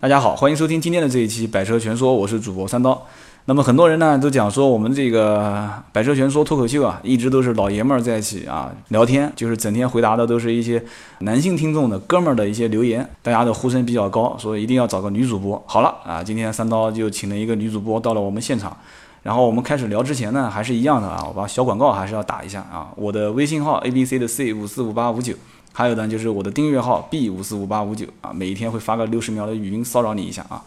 [0.00, 3.04] 大家好，欢迎收听今天的这一期《百车全说》，我是主播三刀。
[3.46, 10.80] 那么很多人呢都讲说，我们这个《百车全说》脱口秀啊，一直都是老爷们儿在一起啊聊天，就是整天回答的都是一些
[11.18, 15.60] 男性听众的哥们儿的一些留言，大家的呼声比较高，说一定要找个女主播。
[15.66, 18.76] 好了啊，今天三刀就请了一个女主播到了我们现场。
[19.24, 25.34] 然后我们开始聊之前呢，还是一样的啊，我把小广告还是要打一下啊，我的微信号 A B C 的 C 五四五八五九。
[25.78, 30.60] 还有呢，就是我的订阅号 B 五四五八五九啊，每一天会发个六十秒的语音骚扰你一下啊。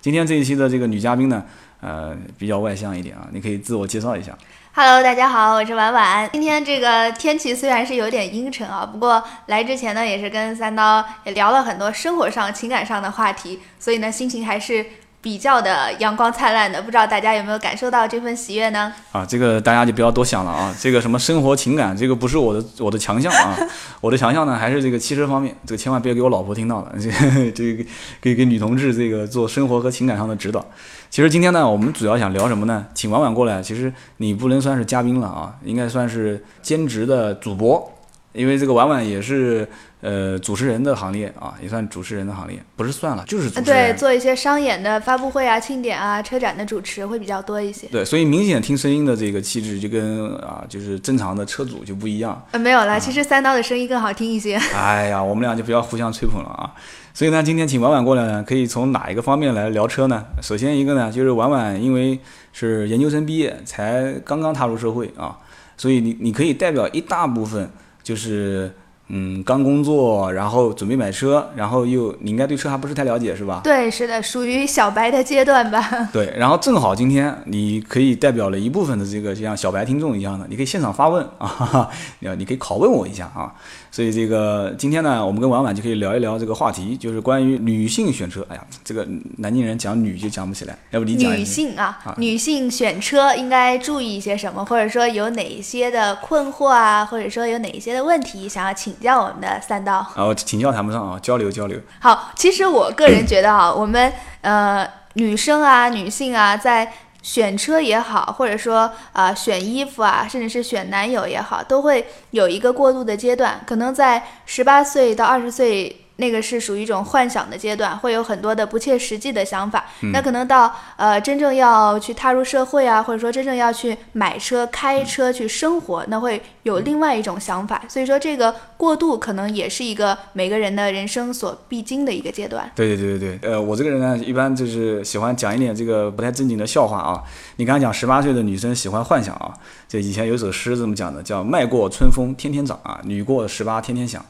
[0.00, 1.44] 今天这一期的这个女嘉宾呢，
[1.82, 4.32] 呃，比较外向一点啊，你可以自我介绍一下。
[4.72, 6.30] Hello，大家好，我是婉婉。
[6.32, 14.86] 今天这个天气虽然是有点阴沉啊，不过来之前呢，也是跟三刀也聊了很多生活上、情感上的话题，所以呢，心情还是。
[15.24, 18.92] 比较的阳光灿烂的，不知道大家有没有感受到这份喜悦呢？
[19.10, 23.56] 啊，这个大家就不要多想了啊，这个什么生活情感，这个不是我的我的强项啊，
[24.02, 27.08] 我的强项呢还是这个汽车方面，这个千万别给我老婆听到了，这
[27.40, 27.82] 个这个
[28.20, 30.62] 给给女同志这个做生活和情感上的指导。
[31.08, 32.84] 其实今天呢，我们主要想聊什么呢？
[32.92, 37.90] 请婉婉过来，其实你不能算是嘉宾了啊，应该算是兼职的主播，
[38.34, 39.66] 因为这个婉婉也是。
[40.06, 43.92] 呃，主持人的行列啊，也算主持人的行列，不是算了，就是主持人。
[43.92, 47.86] 对，做一些商演的发布会啊、庆典啊、车展的主持会比较多一些。
[47.86, 52.46] 对，所以明显听声音的这个气质就跟啊，就是正常的车主就不一样。
[52.50, 54.56] 呃，没有了，其实三刀的声音更好听一些。
[54.76, 56.74] 哎呀，我们俩就不要互相吹捧了啊。
[57.14, 60.22] 所以呢，今天请婉婉过来呢，可以从哪一个方面来聊车呢？
[60.42, 62.20] 首先一个呢，就是婉婉因为
[62.52, 65.38] 是研究生毕业，才刚刚踏入社会啊，
[65.78, 67.70] 所以你你可以代表一大部分
[68.02, 68.70] 就是。
[69.08, 73.60] 嗯，刚工作，然后准备买车，然后又你应该对车还不是太了解是吧？
[73.62, 75.82] 对，是的，属于小白的阶段吧。
[76.12, 81.88] 对，然后正好今天你可以代表了一部分的这个像小白听众一样的，你可以现场发问啊，
[82.20, 83.52] 你你可以拷问我一下啊。
[83.94, 88.44] 所以这个今天呢，我们跟婉婉就可以聊一聊这个话题，就是关于女性选车。
[88.50, 89.06] 哎呀，这个
[89.38, 99.98] 南京人讲女就讲不起来，要不你讲女性啊，女性选车应该注意一些什么，或者说有哪一些的困惑啊，或者说有哪一些的问题想要请教我们的三刀。
[99.98, 101.78] 啊，我请教谈不上啊，交流交流。
[102.00, 106.92] 好，其实我个人觉得啊，我们呃女生啊，女性啊，在
[107.24, 116.03] 选车也好，或者说啊选衣服啊，甚至是选男友也好，都会有一个过渡的阶段，可能在十八岁到二十岁。
[116.16, 119.84] 那个是属于一种幻想的阶段，会有很多的不切实际的想法。
[120.12, 127.82] 那可能到呃真正要去踏入社会啊，或者说真正要去买车、开车去生活，那会有另外一种想法。
[127.88, 132.70] 所以说这个过渡可能也是一个每个人的人生所必经的一个阶段。
[132.76, 137.22] 对对对对对，呃，我这个人呢，一般就是喜欢讲一点这个不太正经的笑话啊。
[137.56, 139.52] 你刚才讲十八岁的女生喜欢幻想啊，
[139.88, 144.24] 就以前有首诗这么讲的，叫“迈过春风天天长啊，女过十八天天想”，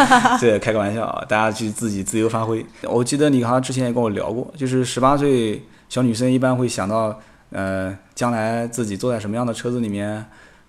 [0.40, 1.09] 这开个玩笑。
[1.10, 2.64] 啊，大家去自己自由发挥。
[2.82, 7.18] 我记得你好像之前也跟我聊过，就是十八岁小女生一般会想到，
[7.50, 10.24] 呃，将来自己坐在什么样的车子里面，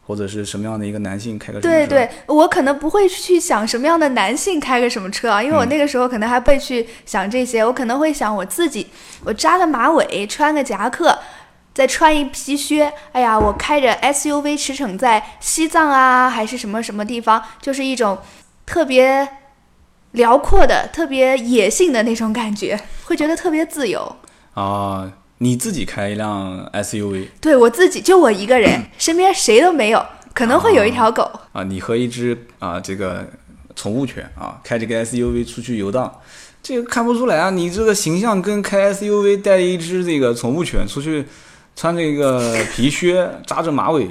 [0.07, 1.62] 或者是什么样的一个男性开个。
[1.62, 8.88] 对对，我可能不会去想什么样的男性开个什么车啊，因为我那个时候可能还会去想这些，我可能会想我自己，
[9.23, 11.16] 我扎个马尾，穿个夹克，
[11.73, 18.18] 再穿一皮靴，哎呀，我开着 SUV 驰骋在西藏啊，还是什么什么地方，就是一种
[18.66, 19.28] 特别。
[20.11, 24.16] 辽阔的、特别野性的那种感觉，会觉得特别自由
[24.53, 25.11] 啊！
[25.38, 27.27] 你自己开一辆 SUV？
[27.39, 31.23] 对我自己，就我一个人，身边谁都没有，可能会有一条狗
[31.53, 31.63] 啊！
[31.63, 33.25] 你和一只啊这个
[33.75, 36.13] 宠物犬啊，开这个 SUV 出去游荡，
[36.61, 37.49] 这个看不出来啊！
[37.49, 41.25] 你这个形象跟开 SUV 带一只这个宠物犬出去，
[41.75, 44.07] 穿这个皮靴，扎着马尾。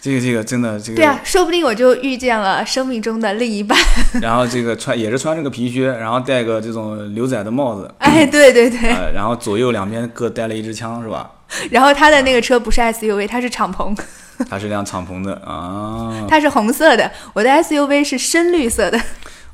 [0.00, 3.76] 这个这个真的这个对啊，说不定我就遇见了生命中的另一半。
[4.22, 7.92] 然后这个穿也是穿这个皮靴，然后戴个这种牛仔的帽子。
[7.98, 8.90] 哎，对对对。
[9.12, 11.28] 然后左右两边各带了一支枪，是吧？
[11.70, 13.96] 然后他的那个车不是 SUV，它是敞篷。
[14.48, 16.24] 它是辆敞篷的啊。
[16.28, 19.00] 它是红色的，我的 SUV 是深绿色的。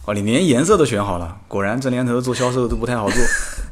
[0.05, 3.19] 哦，你连颜色都选好了，果然这年头做销售都不太好做。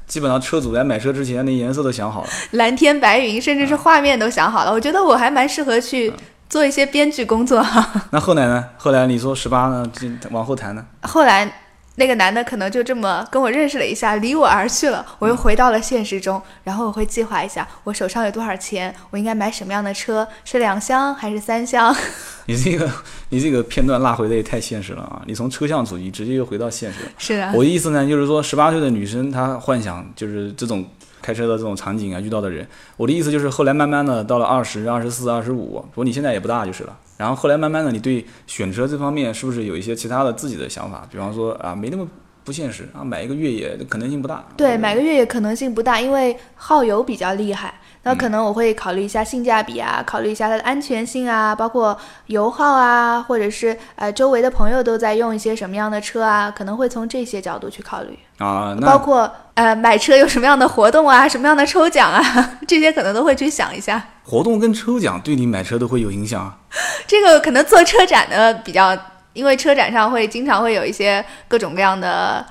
[0.07, 4.73] 基本上车主在买车之前，连颜色都想好了，蓝天白云，甚至是画面都想好了。
[4.73, 6.11] 我觉得我还蛮适合去。
[6.53, 7.91] 做一些编剧工作哈。
[8.13, 8.63] 那后来呢？
[8.77, 9.91] 后来你说十八呢？
[9.95, 10.85] 就往后谈呢？
[11.01, 11.51] 后来
[11.95, 15.03] 那个男的可能就这么跟我认识了一下，离我而去了。
[15.19, 20.29] 我又回到了现实中，然后我会计划一下，我手上有多少钱，我应该买什么样的车？
[20.45, 21.97] 是两厢还是三厢？
[22.45, 22.91] 你这个
[23.31, 25.23] 你这个片段拉回的也太现实了啊！
[25.25, 26.99] 你从抽象主义直接又回到现实。
[27.17, 27.51] 是的。
[27.55, 30.85] 我的意思呢，就是说十八岁的女生她幻想就是这种。
[31.23, 32.67] 开车的这种场景啊，遇到的人，
[32.97, 36.99] 我的意思就是，后来慢慢的到了二十二十四、二十五，不过你现在也不大就是了。
[37.17, 41.07] 然后后来慢慢的，你对选车这方面是不是有一些其他的自己的想法？
[41.11, 42.07] 比方说啊，没那么
[42.43, 44.45] 不现实啊，买一个越野可能性不大。
[44.57, 47.75] 对，买个越野可能性不大，因为耗油比较厉害。
[48.05, 51.97] 那可能我会考虑一下性价比啊，考虑一下它的安全性啊，包括
[52.27, 58.77] 油耗啊，或者是呃周围的朋友都在用一些什么样的车啊，可能会从这些角度去考虑啊。
[58.81, 62.23] 包括呃买车有什么样的活动啊，什么样的抽奖啊，
[62.67, 64.03] 这些可能都会去想一下。
[64.25, 66.59] 活动跟抽奖对你买车都会有影响啊？
[67.07, 68.99] 这个可能做车展的比较，
[69.33, 72.45] 因为车展上会经常会有一些各种各样的。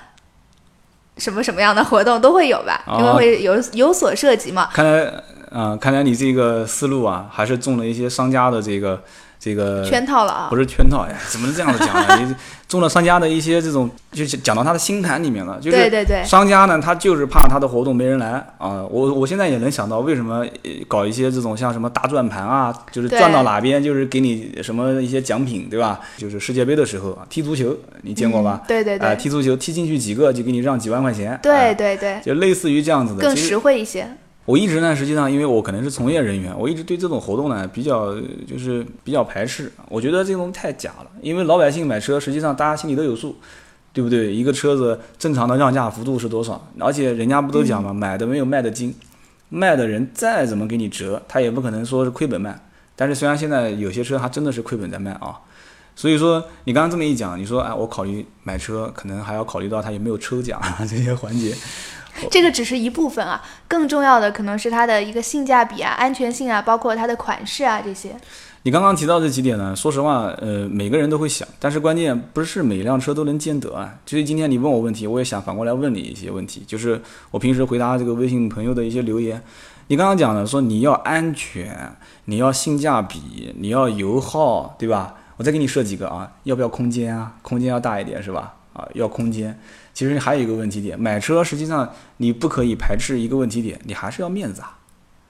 [1.18, 4.70] 什么什么样的活动都会有吧，因为会有有所涉及嘛。
[4.74, 9.02] 看来，嗯，看来你这个思路啊，还是中了一些商家的这个。
[9.44, 11.16] 这个圈套了啊，不是圈套呀？
[11.28, 12.16] 怎么能这样子讲呢？
[12.24, 12.36] 你
[12.68, 15.60] 中了商家的一些这种，就是讲到他的心坎里面了。
[15.60, 18.86] 就是对对对，商家呢，他就是怕他的活动没人来啊。
[18.88, 20.46] 我我现在也能想到为什么
[20.88, 26.00] 搞一些这种像什么大转盘啊，就是转到哪边就是给你什么一些奖品，对吧？
[26.18, 28.62] 就是世界杯的时候踢足球，你见过吧？
[28.68, 31.38] 对对对，踢足球踢进去几个就给你让几万块钱。
[31.42, 34.08] 对对对，就类似于这样子的，更实惠一些。
[34.52, 38.14] 我一直呢，实际上因为我可能是从业人员，我一直对这种活动呢比较
[38.46, 39.72] 就是比较排斥。
[39.88, 43.38] 我觉得这种太假了，因为老百姓买车，实际上大家心里都有数，
[43.94, 44.36] 对不对？
[44.36, 46.68] 一个车子正常的让价幅度是多少？
[46.80, 48.94] 而且人家不都讲嘛，买的没有卖的精，
[49.48, 52.60] 卖的人再怎么给你折，他也不可能说是亏本卖。
[52.98, 55.40] 但是虽然现在有些车还真的是亏本在卖啊，
[55.96, 61.56] 所以说你刚刚这么一讲，你说哎，我考虑买车，可能还要考虑到它有没有抽奖这些环节。
[62.30, 68.16] 这个只是一部分啊，更重要的可能是它的一个性价比啊、安全性啊，包括它的款式啊这些。
[68.64, 73.96] 你刚刚提到这几点呢，说实话，呃，每个人都会想，但是关键不是每辆车都能兼得啊。
[74.06, 79.42] 所以今天你问我问题，我也想反过来问你一些问题，就是我平时回答这个微信朋友的一些留言。
[79.88, 85.16] 你刚刚讲的说你要安全，你要性价比，你要油耗，对吧？
[85.38, 87.34] 我再给你设几个啊，要不要空间啊？
[87.42, 88.54] 空间要大一点是吧？
[88.74, 89.60] 啊，要空间。
[89.94, 94.78] 其实还有一个问题点，买车实际上你不可以排斥一个问题点，你还是要面子啊。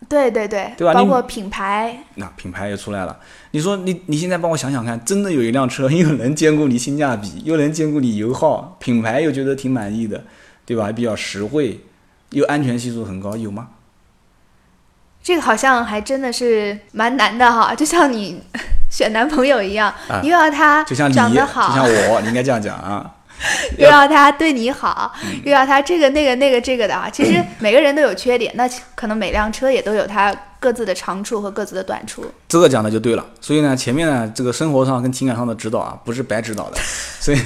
[0.10, 0.94] 对对对，对吧？
[0.94, 3.19] 包括品牌，那品牌也出来了。
[3.52, 10.24] 你说你你现在帮我想想看，真的有一辆车又能兼顾你性价比，又能兼顾你油耗，品牌又觉得挺满意的，
[10.66, 10.92] 对吧？
[10.92, 11.81] 比较实惠，
[12.31, 13.69] 又安全系数很高，有吗？
[15.24, 18.42] 这个好像还真的是蛮难的哈， 就像你
[18.90, 19.94] 选男朋友一样，
[20.24, 23.18] 又要他长得好，就像我，你应该这样讲啊。
[23.77, 25.11] 又要他对你好，
[25.43, 27.09] 又要他这个那个那个这个的啊！
[27.11, 32.25] 其实每个人都有缺点，那可能每辆车也都有它各自的长处和各自的短处。
[32.47, 33.25] 这个讲的就对了。
[33.39, 36.77] 所以呢，前面呢这个生活上跟情感上的指导啊，不是白指导的。
[37.19, 37.38] 所以，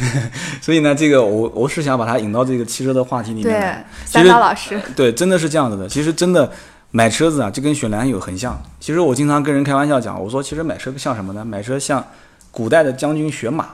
[0.61, 3.43] 所以呢，这个我我是想把它引到这个汽车的话题里面。
[3.43, 3.75] 对，
[4.05, 4.79] 三刀老师。
[4.95, 5.87] 对，真的是这样子的。
[5.87, 6.51] 其实真的
[6.91, 8.61] 买车子啊，就跟选男友很像。
[8.79, 11.45] 其实我经常跟人开玩笑讲，我说其实买车像什么呢？
[11.45, 12.05] 买车像
[12.51, 13.69] 古代的将军选马。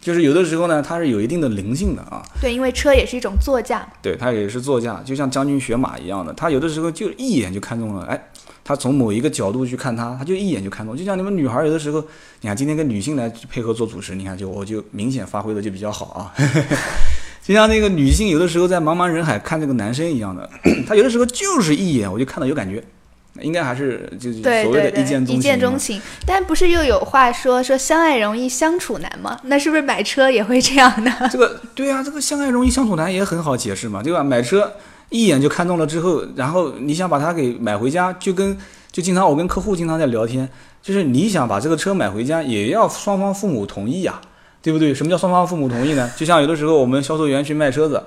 [0.00, 2.22] 就是有的时候呢，它是有一定的灵性的啊。
[2.40, 3.86] 对，因为车也是一种座驾。
[4.00, 6.32] 对，它也是座驾，就像将军学马一样的。
[6.32, 8.30] 他有的时候就一眼就看中了，哎，
[8.64, 10.96] 他从某一个角度去看他，他就一眼就看中。
[10.96, 12.02] 就像你们女孩有的时候，
[12.40, 16.32] 你看今天跟女性来配合做主持，你看就我就明显发挥的就比较好啊。
[17.44, 20.48] 就像那个女性有的时候在茫茫人海看这个男生一样的，
[20.88, 22.82] 他有的时候就是一眼我就看到有感觉。
[23.42, 29.38] 应该还是就是所谓的一见一见钟情，但不是又有话说说相爱容易相处难吗？
[29.44, 31.12] 那是不是买车也会这样呢？
[31.30, 34.22] 这个对啊，这个相爱容易相处难也很好解释嘛，对吧？
[34.22, 34.72] 买车
[35.08, 38.56] 一眼就看中了之后，然后你想把它给买回家，就跟
[38.92, 40.48] 就经常我跟客户经常在聊天，
[40.82, 44.20] 就是你想把这个车买回家，也要双方父母同意呀，
[44.62, 44.94] 对不对？
[44.94, 46.10] 什么叫双方父母同意呢？
[46.16, 48.02] 就像有的时候我们销售员去卖车子。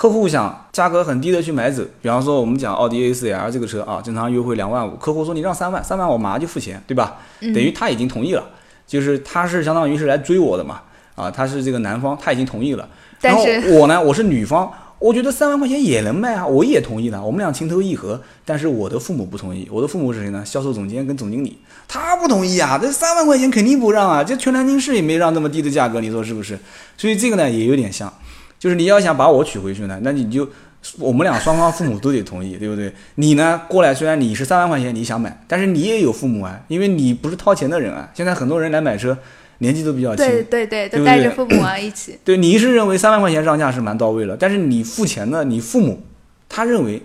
[0.00, 7.18] 客户想价格很低的去买走，比方说我们讲奥迪 A4L 这个车啊，正常优惠两万五，客户说你让三万，三万我马上就付钱，对吧？
[7.40, 8.42] 等于他已经同意了，
[8.86, 10.80] 就是他是相当于是来追我的嘛，
[11.16, 12.88] 啊，他是这个男方，他已经同意了。
[13.20, 18.18] 然后我呢，我是女方，我觉得三万块钱也能卖啊，我也同意了，我们俩情投意合。
[18.46, 20.42] 但是我的父母不同意，我的父母是谁呢？
[20.42, 26.58] 销售总监跟总经理，他不同意啊，这三万块钱肯定不让啊，这全南京市也没让那么低的价格，你说是不是？
[26.96, 28.10] 所以这个呢也有点像。
[28.60, 30.48] 就是你要想把我娶回去呢，那你就
[30.98, 32.92] 我们俩双方父母都得同意，对不对？
[33.14, 38.10] 你呢过来，虽然你是三万块钱你想买，但是你也有父母啊，因为你不是掏钱的人啊。
[38.14, 39.16] 现在很多人来买车，
[39.58, 42.18] 年纪都比较轻，对对对，都带着父母啊一起。
[42.22, 46.02] 对，你是认为三万块钱让价是蛮到位了，但是你付钱的，你父母
[46.48, 47.02] 他认为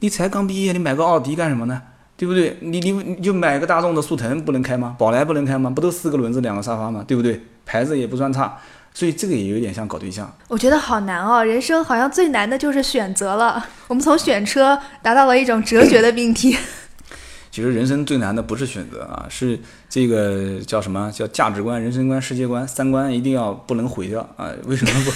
[0.00, 1.80] 你才刚毕业，你买个奥迪干什么呢？
[2.16, 2.56] 对不对？
[2.60, 4.94] 你你你就买个大众的速腾不能开吗？
[4.98, 5.68] 宝来不能开吗？
[5.70, 7.04] 不都四个轮子两个沙发吗？
[7.06, 7.40] 对不对？
[7.66, 8.56] 牌子也不算差。
[8.96, 13.66] 所以这个也有点像搞对象，我觉得好难哦，人生好像最难的就是选择了。
[13.88, 16.56] 我们从选车达到了一种哲学的命题。
[17.50, 19.58] 其实人生最难的不是选择啊，是
[19.88, 24.50] 这个叫什么叫价值观、人生观、世界观、三观一定要不能毁掉啊！
[24.64, 25.10] 为什么不？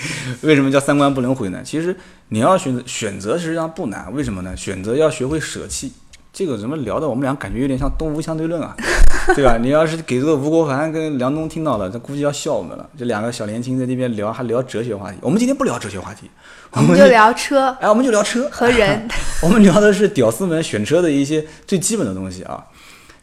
[0.46, 1.62] 为什么叫三观不能毁呢？
[1.64, 1.96] 其实
[2.28, 4.54] 你要选择选择实际上不难，为什么呢？
[4.54, 5.92] 选择要学会舍弃。
[6.32, 7.06] 这个怎么聊的？
[7.06, 8.74] 我们俩感觉有点像东吴相对论啊，
[9.36, 9.58] 对吧？
[9.58, 12.88] 你要是给这个吴国凡跟梁东听到了，他估计要笑我们了。
[12.96, 15.18] 这两个小年轻在那边聊，还聊哲学话题。
[15.20, 16.30] 我们今天不聊哲学话题，
[16.70, 17.68] 我们就聊车。
[17.80, 19.06] 哎，我们就聊车 和人。
[19.42, 22.64] 我们聊的是屌丝们选车的一些最基本的东西啊。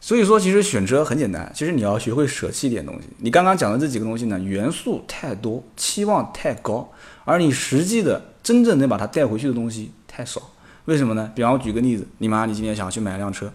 [0.00, 3.08] 所以说，其实选车很简单，其实你要学会舍弃一点东西。
[3.18, 6.88] 你刚刚讲的这几个东西呢，元素太多，期望太高，
[7.24, 10.40] 而你实际的真正能把它带回去的东西太少。
[10.86, 11.30] 为什么呢？
[11.34, 13.52] 比方我举个例子，你妈你今天想去买一辆车，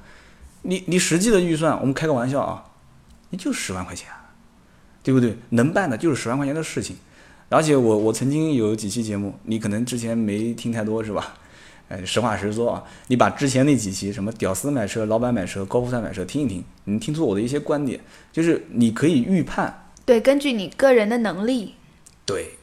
[0.62, 2.64] 你你实际的预算，我们开个玩笑啊，
[3.32, 4.08] 你就十万块钱，
[5.04, 5.38] 对不对？
[5.50, 6.96] 能办的就是十万块钱的事情。
[7.50, 11.36] 而且我我曾经有几期节目，你可能之前没听太多是吧？
[11.90, 18.00] 哎，实话实说啊，你把之前那几期什么屌丝买车、老板买车、高富帅买车听一听，你听出我的一些观点，
[18.32, 21.76] 就是你可以预判，对，根据你个人的能力，
[22.26, 22.58] 对。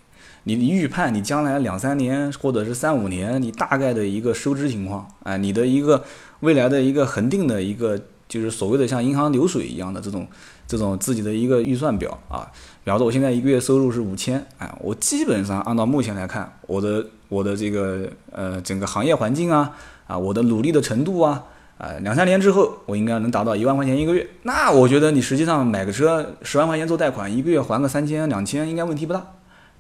[0.45, 6.03] 你预判你将来两三年或者是三五年，你大概的一个收支情况，哎，你的一个
[6.41, 10.27] 未来的一个恒定的一个，就是所谓的像银行流水一样的这种
[10.67, 12.51] 这种自己的一个预算表啊。
[12.85, 19.77] 比方说，我现在一个月收入是五千，哎，我基本上按照目前来看，我的我的这个呃整个行业环境啊，
[20.09, 21.45] 啊，我的努力的程度啊，
[21.79, 24.27] 啊，两三年之后，我应该能达到一万块钱一个月。
[24.43, 29.25] 那我觉得你实际上买个车十万块钱做贷款，一个月还个三千两千，应该问题不大。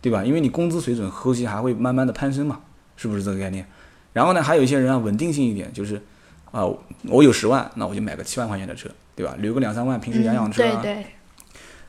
[0.02, 0.23] 对吧？
[0.23, 2.61] 因为你工资水准后期还会慢慢的攀升嘛，
[2.97, 3.64] 是不是这个概念？
[4.12, 6.02] 然后呢，还有一些人啊，稳定性一点，就是
[6.50, 6.66] 啊，
[7.04, 9.35] 我有十万，那我就买个七万块钱的车，对吧？
[9.38, 10.80] 留个两三万，平时养养车啊。
[10.82, 11.06] 对对。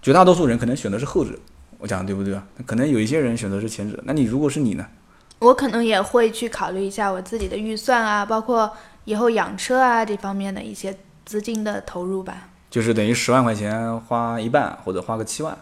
[0.02, 1.32] 绝大多数人可能选的是后者，
[1.80, 2.46] 我讲的对不对啊？
[2.66, 4.00] 可能有一些人选择是前者。
[4.06, 4.86] 那你如果是你呢？
[5.40, 8.72] 我可能也会去考虑一下我自己的预算啊，包括
[9.04, 12.50] 以后养车啊这方面的一些资金的投入吧。
[12.70, 15.58] 就是等于十万块钱花一半，或者花个七万。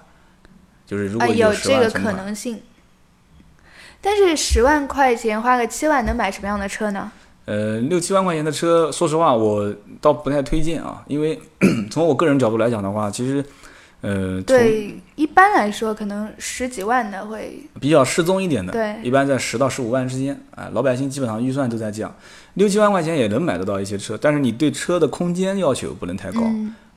[0.91, 2.59] 就是如果有这个可能性，
[4.01, 7.09] 但是十万块钱花个七万能买什么样的车呢？
[7.45, 11.39] 呃，六七万块钱的车，说实话我倒不太推荐啊，因为
[11.89, 13.41] 从我个人角度来讲的话，其实，
[14.01, 22.13] 呃，对一般来说，可能十几万的会比较适中一点的，对，一般在十到十五万之间，啊，老百姓基本上预算都在这样，
[22.55, 26.41] 六七万块钱也能买得到一些车，但是你对车的空间要求不能太高。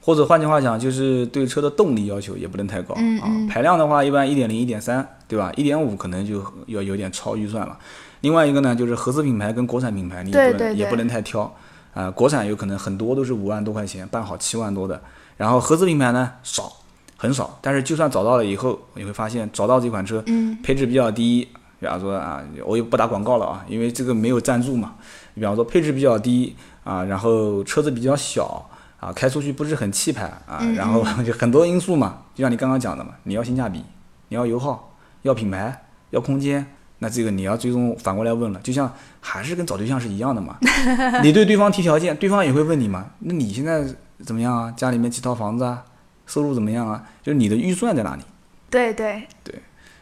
[0.05, 3.25] 或者换句话讲，就是对车的动力要求也不能太高啊。
[3.49, 5.51] 排量的话，一般一点零、一点三，对吧？
[5.57, 7.79] 一点五可能就要有点超预算了。
[8.21, 11.51] 另外一个呢，就是合资品牌跟国产品牌，你也不能也不能太挑
[11.95, 12.11] 啊。
[12.11, 15.01] 国产有可能很多都是五万多块钱，办好七万多的。
[15.39, 16.71] 然后合资品牌呢少，
[17.17, 17.59] 很少。
[17.63, 20.23] 但是就算找到了以后，你会发现找到这款车，
[20.63, 21.49] 配置比较低。
[21.81, 24.97] 比方说啊，我也不打广告了啊，因为这个没有赞助嘛。
[25.35, 28.69] 比方说配置比较低啊，然后车子比较小。
[29.05, 33.85] 啊，开出去不是很气派啊，然后 就很多因素嘛，就像你刚刚讲的嘛，你要性价比，
[34.29, 36.67] 你要油耗，要品牌，要空间，
[37.01, 40.57] 那这个你要最终反过来问了，就像还是跟找对象是一样的嘛，
[41.23, 43.85] 你对对方提条件，对方也会问你嘛，那你现在
[44.25, 44.73] 怎么样啊？
[44.75, 45.85] 家里面几套房子啊？
[46.27, 47.05] 收入怎么样啊？
[47.23, 48.23] 就是你的预算在哪里？
[48.71, 49.55] 对对对，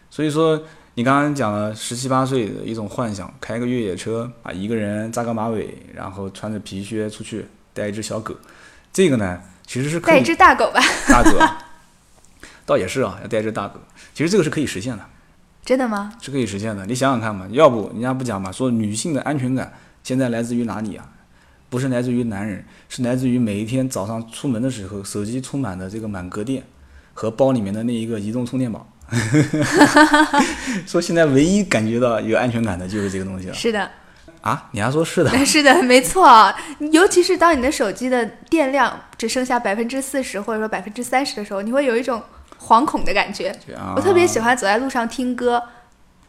[0.08, 0.62] 所以说
[0.94, 8.32] 你刚刚讲了十七八岁的一种幻想，开个越野车啊，一个人扎个马尾，然后穿着皮靴出去，带一只小狗。
[8.92, 11.38] 这个呢，其实是可以带一只大狗吧，大狗，
[12.66, 13.80] 倒也是啊，要带一只大狗。
[14.12, 15.04] 其实这个是可以实现的，
[15.64, 16.12] 真的吗？
[16.20, 16.84] 是可以实现的。
[16.84, 19.72] 你想想看嘛，要不人家不讲嘛，说女性的安全感
[20.02, 21.08] 现在来自于哪里啊？
[21.70, 26.62] 不是来自于男人，是来自于每一天早上出门的时候，手机充满的这个满格电
[27.14, 28.86] 和包里面的那一个移动充电宝。
[30.86, 33.54] 说现在唯一感觉到有安全感的就是这个东西了。
[33.54, 33.90] 是的。
[34.42, 35.30] 啊，你还说是的？
[35.46, 36.52] 是的，没错。
[36.90, 42.20] 尤其是当你的手机的电量只剩下百分之四十或者说百分之三十的时候，你会有一种
[42.60, 43.56] 惶恐的感觉。
[43.96, 45.62] 我特别喜欢走在路上听歌。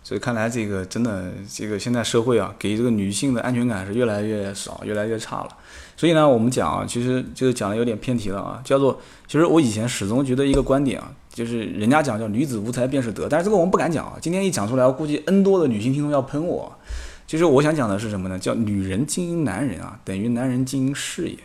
[0.04, 5.48] 所以看来这个真的，这个现在社会啊，给这个女性的安全感是越来越少，越来越差了。
[5.96, 14.18] 所以呢，我们讲啊，其实就是讲的有点偏题了啊，叫做，其实我以前始终觉得一个观点啊，就是人家讲叫女子无才便是德，但是这个我们不敢讲啊。
[14.22, 16.78] 今天一讲出来，我估计 N 多的女性听众要喷我。
[17.26, 18.38] 其实我想讲的是什么呢？
[18.38, 21.38] 叫女人经营男人啊，等于男人经营事业。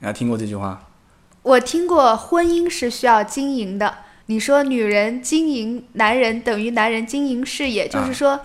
[0.00, 0.80] 大家听过这句话？
[1.42, 3.92] 我听过，婚姻是需要经营的。
[4.26, 8.38] 你说女人经营男人，等于男人经营事业，就是说，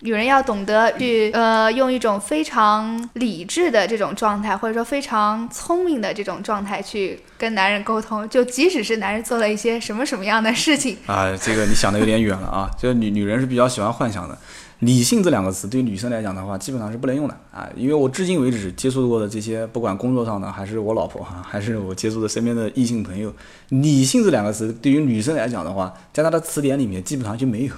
[0.00, 8.26] 女人要懂得去呃，用一种非常理智的这种状态，或者说非常聪明的这种状态去跟男人沟通。
[8.28, 12.70] 就即使是男人做了一些什么什么样的事情啊，这个你想的有点远了啊。
[12.78, 14.38] 这个女女人是比较喜欢幻想的。
[14.84, 23.32] 理性这两个词对于女生来讲的话，基本上是不能用的啊，因为我至今为止接触过的这些，不管工作上的，还是我老婆哈， 还是我接触的身边的异性朋友，
[23.68, 27.72] 理性这两个词对于女生来讲的话，在她的词典里面基本上就没有，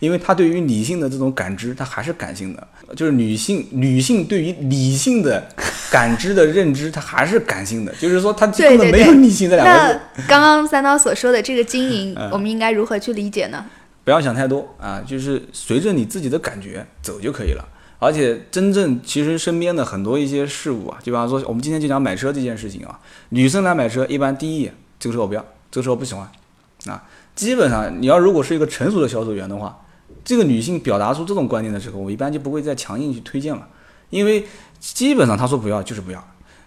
[0.00, 5.46] 因为她对于理性的这种感知，她还是感性的，就是女性女性对于理性的
[5.90, 10.00] 感知的认知，她还是感性的，就是说她根本没有理性这两个字。
[10.16, 13.64] 那刚刚三刀所说的这个经营， 我们应该如何去理解呢？
[14.04, 17.66] 不要想太多啊，就是随着你自己的感觉走就可以了。
[17.98, 26.30] 而且真正其实身边的很多一些事物啊，就比方说我们今天就讲买车这件事情啊，女生来买车一般第一眼这个车我不要，这个车我不喜欢
[26.86, 27.02] 啊。
[27.34, 29.80] 基本上你要如果是一个成熟的销售员的话，
[30.22, 33.66] 这个女性表达出这种观念的时候，我一般就不会再强硬去推荐了，
[34.10, 34.44] 因为
[34.80, 36.22] 基本上她说不要就是不要。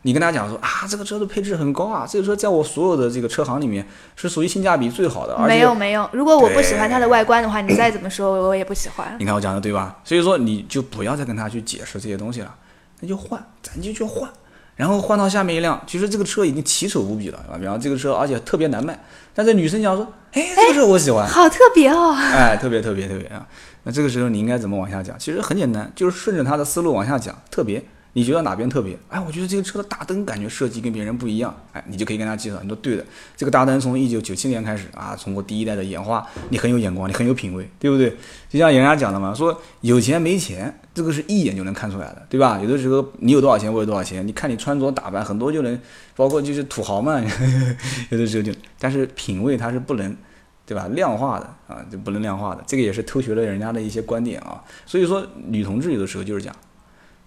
[0.08, 3.86] 你跟他讲说啊，这个车的配置很高啊，这个车在我所有的这个车行里面
[4.16, 5.38] 是属于性价比最好的。
[5.46, 9.18] 没有没有，如果我不喜欢它的外观的话，你再怎么说，我也不喜欢。
[9.20, 9.98] 你看我讲的对吧？
[10.06, 12.56] 所以说你就不要再跟他去解释这些东西了，
[13.02, 14.30] 那就换，咱就去换，
[14.78, 18.98] 然后换到下面一辆，其实这个车已经奇丑无比了，啊，比方这个车而且特别难卖，
[19.36, 23.46] 但是女生讲说，哎，这个车我喜欢，好特别哦，哎，特别特别特别啊，
[23.84, 25.20] 那这个时候你应该怎么往下讲？
[25.20, 27.84] 其实很简单，就是顺着他的思路往下讲，特别。
[28.18, 28.98] 你觉得哪边特别？
[29.10, 31.56] 哎，我觉得这个车的大灯感觉设计跟别人不一样。
[31.72, 33.06] 哎，你就可以跟他介绍，你说对的，
[33.36, 38.10] 这个大灯从一九九七年开始啊，通过第一代的演化，你很有眼光，你很有品位，对不对？
[38.50, 42.60] 就像人家讲的嘛，说有钱没钱，这个是一眼就能看出来的，对吧？
[42.60, 45.80] 有的时候你有多少钱，我有多少钱，你看你穿着打扮，很多就能，
[46.16, 47.22] 包括就是土豪嘛，
[48.10, 50.18] 有的时候就，但是品味它是不能，
[50.66, 50.88] 对吧？
[50.88, 54.64] 量化的啊，就不能量化的，这个也是偷学了人家的一些观点啊。
[54.88, 56.52] 所以说，女同志有的时候就是讲。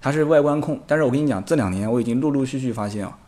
[0.00, 3.18] 她是外观控，但是我跟你讲，这两年我已经陆陆续续发现啊，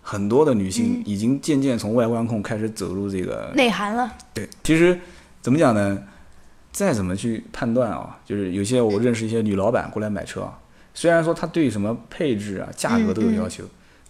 [0.00, 4.10] 很多的女性已经渐渐从外观控开始走入这个内涵了。
[4.32, 4.98] 对，其实
[5.40, 6.02] 怎么讲呢？
[6.72, 10.58] 再怎么去判断啊，就是有些我认识一些女老板过来买车啊，
[10.94, 13.62] 虽然说她对什么配置啊、价格都有要求，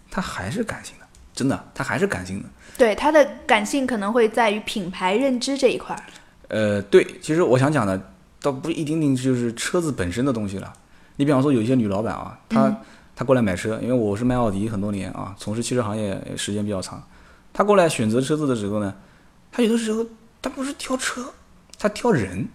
[0.09, 2.49] 她还是感性的，真的，她还是感性的。
[2.79, 6.01] 对，她的感性可能会在于品牌认知这一块。
[6.47, 8.01] 呃，对，其实我想讲的
[8.41, 10.73] 倒不一定定就是车子本身的东西了。
[11.17, 12.75] 你比方说有一些女老板啊，她
[13.15, 17.03] 她过来买车，因为我是卖奥迪很多年啊，从事汽车行业时间比较长。
[17.53, 18.95] 她过来选择车子的时候呢，
[19.51, 20.05] 她有的时候
[20.41, 21.23] 她不是挑车，
[21.79, 22.49] 她挑人，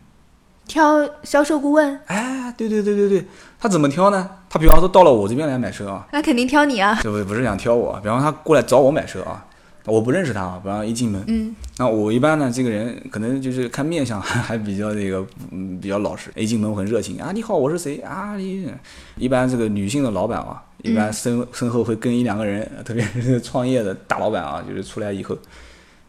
[0.67, 1.99] 挑销售顾问。
[2.07, 3.27] 哎，对对对对对，
[3.59, 4.29] 她怎么挑呢？
[4.49, 6.97] 她比方说到了我这边来买车啊，那肯定挑你啊。
[7.01, 9.45] 这不不是想挑我，比方她过来找我买车啊。
[9.87, 16.29] 我不认识他啊，比方一进门，嗯，那我一般呢，这个人可能就是看面相还 还比较那个，嗯，比较老实。
[16.35, 18.35] 一进门我很热情啊，你好，我是谁啊？
[18.35, 18.69] 你
[19.17, 25.37] 一般这个女性的老板啊，一般身身后会跟一两个人， 特别是创业的大老板啊，就是出来以后，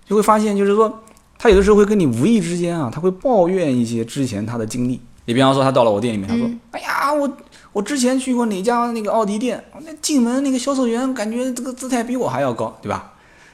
[0.04, 1.02] 就会发现，就是说
[1.38, 5.00] 他有的时候会跟你无意之间啊，他会抱怨一些之前他的经历。
[5.26, 7.30] 你比方说他到了我店里面，他说，哎呀，我
[7.72, 13.12] 我之前去过哪家那个奥迪店，那进门那个销售员感觉这个姿态比我还要高，对吧？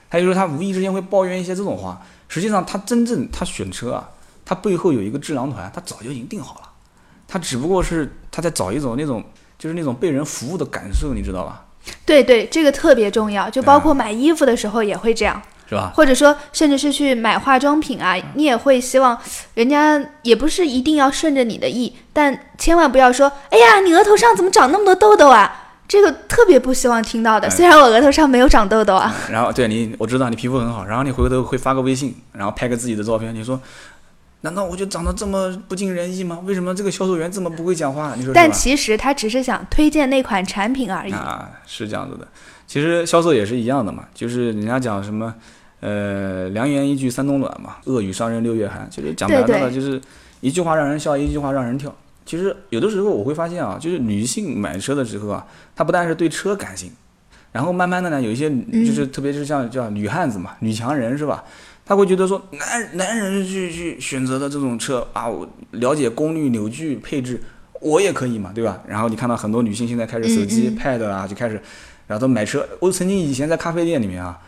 [0.08, 4.08] 还有说他无意之间会抱怨一些这种话，实际上他真正他选车啊，
[4.44, 6.68] 他背后有一个智囊团，他早就已经定好了，
[7.26, 9.24] 他只不过是他在找一种那种
[9.58, 11.64] 就是那种被人服务的感受，你知道吧？
[12.06, 15.92] 对对，这个特别重要，就包括买衣服的时候也会这样，是吧？
[15.94, 19.18] 或者说甚至是去买化妆品啊，你也会希望
[19.54, 25.63] 人家也不是一定要顺着你的意，但千万不要说，哎呀，你额头上怎么长那么多痘痘啊？
[25.86, 29.14] 这个特别不希望听到的，虽然我额头上没有长痘痘啊。
[29.30, 33.60] 然后对你，我知道你皮肤很好，然后你回头会发个微信，然后拍个自己的照片，你说，
[34.40, 36.40] 难道我就长得这么不尽人意吗？
[36.44, 38.14] 为什么这个销售员这么不会讲话？
[38.16, 42.26] 你说但其实他只是想推荐那款产品而已啊，是这样子的。
[42.66, 45.34] 其实销售也是一样的嘛，就是人家讲什么，
[45.80, 48.88] 呃，良言一句三冬暖嘛，恶语伤人六月寒。
[48.90, 50.00] 就是讲白了就是
[50.40, 51.94] 一句话让人笑，一句话让人跳。
[52.26, 56.90] 其实有的时候我会发现啊，就是女性买车的时候啊，她不但是对车感兴，
[57.52, 61.44] 然后慢慢的呢，有一些就是特别是像叫女汉子嘛，女强人是吧？
[61.86, 67.38] 她会觉得说，男男人去去选择的这种车啊，我了解功率、扭矩、配置，
[67.80, 68.80] 我也可以嘛，对吧？
[68.88, 71.60] 然后你看到很多女性现在开始手机、pad 啊，就开始，
[72.06, 72.66] 然后都买车。
[72.80, 74.40] 我曾经以前在咖啡店里面啊，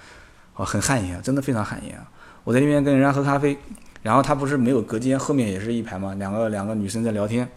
[0.54, 2.08] 哦很汗颜，真的非常汗颜啊。
[2.42, 3.58] 我在那边跟人家喝咖啡，
[4.06, 7.48] 然后他不是没有隔间，后面也是一排嘛，两个两个女生在聊天。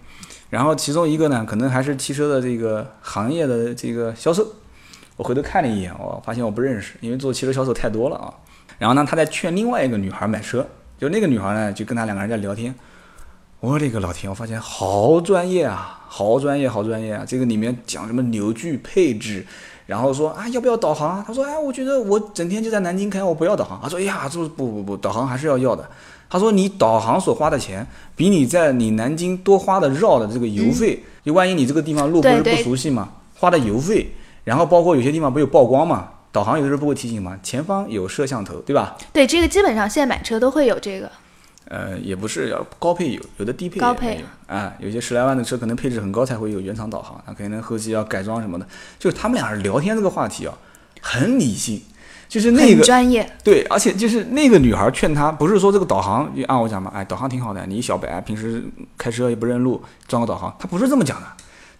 [0.49, 4.47] 然后其中一个呢，可能还是汽车的这个行业的这个销售。
[5.15, 8.33] 我回头看了一眼，我发现我不认识，因为做汽车销售太多了啊。
[8.79, 10.65] 然后呢，他在劝另外一个女孩买车，
[10.97, 12.73] 就那个女孩呢，就跟他两个人在聊天。
[13.59, 17.23] 我的个老天，我发现好专业啊，好专业，好专业啊！
[17.27, 19.45] 这个里面讲什么扭矩配置，
[19.85, 21.23] 然后说啊，要不要导航？
[21.27, 23.79] 他说，哎，我觉得我整天就在南京开，我不要导航。
[23.83, 25.87] 他说，哎呀，这不不不，导航还是要要的。
[26.29, 34.13] 他说你导航所花的钱，比你在你南京多花的绕的这个油费，就万一你这个地方路不是不熟悉嘛，花的油费，
[34.43, 38.95] 然后包括有些地方不有曝光嘛，导航有的时候不会提醒嘛，前方有摄像头，对吧？
[39.11, 41.09] 对，这个基本上现在买车都会有这个。
[41.65, 48.65] 呃，也不是要高配有，有的低配高配啊，有些十来万的车可能配置很高才会有原厂导航，那可能后期要改装什么的。
[48.97, 50.57] 就是他们俩聊天这个话题啊，
[50.99, 51.79] 很理性，
[52.29, 58.63] 就是那个专业，对，而且就是那个女孩劝他，不是说这个导航就按我讲嘛，哎，导航挺好的，你小白平时
[58.95, 61.27] 开车也不认路，装个导航，他不是这么讲的，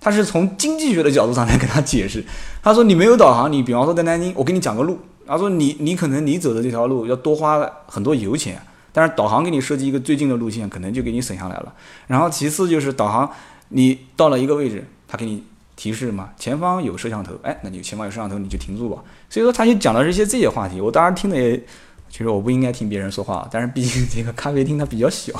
[0.02, 2.26] 他是从经济学的角度上来跟他解释。
[2.64, 8.60] 他说你没有导航，你比方说在南京，我给你讲个路，他说你你可能你走的这条路要多花很多油钱，
[8.92, 11.72] 但是导航给你设计一个最近的路线，可能就给你省下来了。
[12.08, 13.30] 然后其次就是导航，
[13.68, 15.44] 你到了一个位置，他给你
[15.80, 19.02] 提示嘛，前方有摄像头，哎，那你前方有摄像头，你就停住吧。
[19.30, 21.64] 所以说他就讲的是一些这些话题，我当时听的也。
[22.12, 25.32] 其实我不应该听别人说话，但是毕竟这个咖啡厅它比较小，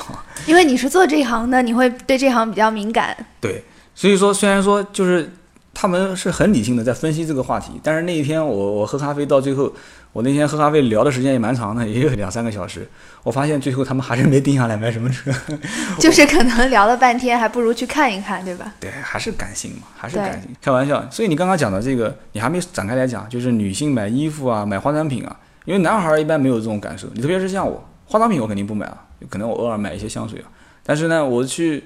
[0.46, 3.18] 因为你是做这一行的，你会对这行比较敏感。
[3.42, 3.64] 对，
[3.96, 5.32] 所以说虽然说就是
[5.74, 9.74] 他们是很理性的在分析这个话题，但是那一天我我喝咖啡到最后，
[10.12, 12.88] 我那天喝咖啡聊的时间也蛮长的，也有两三个小时。
[13.24, 15.32] 我发现最后他们还是没定下来买什么车，
[16.00, 18.74] 就是可能聊了半天，还不如去看一看，对吧？
[18.80, 20.50] 对，还是感性嘛，还是感性。
[20.62, 28.98] 开玩笑，所以你刚刚讲的这个，你还没展开来讲，就是女性买衣服啊，买化妆品啊，因为男孩儿一般没有这种感受，你特别是像我，化妆品我肯定不买啊，
[29.30, 30.48] 可能我偶尔买一些香水啊，
[30.84, 31.84] 但是呢，我去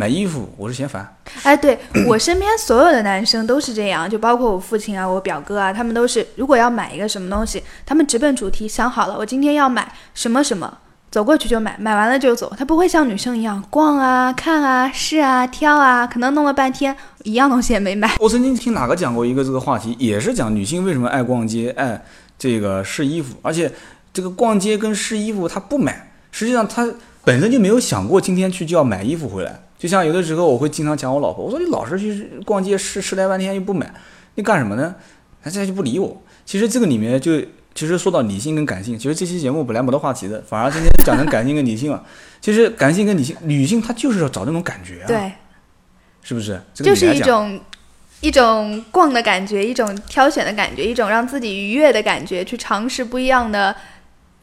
[0.00, 1.14] 买衣服，我是嫌烦。
[1.42, 10.78] 哎，对 我身边所有的男生都是这样，就包括我父亲啊、我表哥啊，他们都是，如果要买一个什么东西，他们直奔主题，想好了，我今天要买什么什么，
[11.10, 18.10] 走过去就买，买完了就走，他不会像女生一样逛啊、看啊、试啊、挑啊，可能弄了半天，一样东西也没买。
[18.20, 22.02] 我曾经听哪个讲过一个这个话题，也是讲女性为什么爱逛街、爱
[22.38, 23.70] 这个试衣服，而且
[24.14, 26.88] 这个逛街跟试衣服她不买，实际上她
[27.22, 29.60] 本身就没有想过今天去就要买衣服回来。
[29.80, 33.90] 就像有的时候我会经常讲我老婆，我说你老是去逛街试试来半天又不买，
[34.34, 34.94] 你干什么呢？
[35.42, 36.22] 她现在就不理我。
[36.44, 37.40] 其实这个里面就
[37.74, 42.04] 其实说到理性跟感性，其实这期节目本来没得话题的，反而今天讲成感性跟理性了。
[42.42, 45.32] 其实感性跟理性，女性她就是要找那种感觉啊，对，
[46.22, 46.60] 是不是？
[46.74, 47.58] 这个就是一种
[48.20, 53.74] 一种逛的感觉，一种挑选的感觉，一种让自己愉悦的感觉，去尝试不一样的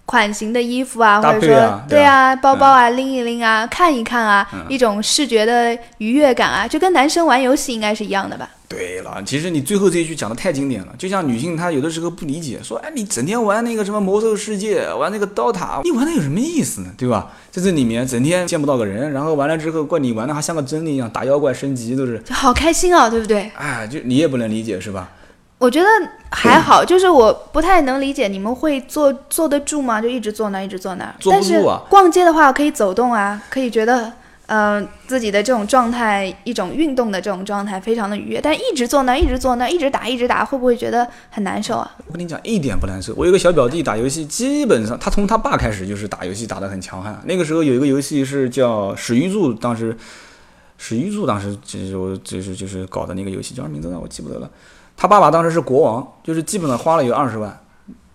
[0.07, 8.49] 款型的衣服啊，搭或者说对对啊，包包啊，拎一拎啊，看一看啊，嗯一种视觉的愉悦感啊，就跟男生玩游戏应该是一样的吧？
[8.69, 16.87] 对了，其实你最后这一句讲的太经典了，就像女性她有的时候不理解，说哎你整天玩那个什么魔兽世界，玩那个刀塔，你玩的有什么意思呢？
[16.97, 17.31] 对吧？
[17.51, 23.51] 在这里面整天见不到个人，然后完了之后怪你玩的还像个真的一样，打妖怪升级都是，就好开心啊，对不对？
[23.57, 25.09] 哎，就你也不能理解是吧？
[25.57, 25.87] 我觉得
[26.31, 30.01] 还好， 就是我不太能理解你们会坐坐得住吗？
[30.01, 31.15] 就一直坐那，一直坐那儿。
[31.19, 34.11] 坐不但是住啊逛街的话可以走动啊，可以觉得。
[34.47, 41.95] 呃、自己的这种状态，一种运动的这种状态非常的愉悦，但一直坐那儿，一直坐那儿，一直打，一直打，会不会觉得很难受啊？
[42.05, 43.13] 我跟你讲，一点不难受。
[43.17, 47.21] 我有个小表弟打游戏，基本上他从他爸开始就是打游戏打得很强悍。
[47.25, 49.93] 那个时候有一个游戏是叫史玉柱，当时
[50.77, 53.99] 史玉柱当时就是我就是就是搞的那个游戏，叫什么名字呢？
[54.01, 54.49] 我记不得了。
[54.97, 57.55] 他爸爸当时是国王，就是基本上花了有二十万，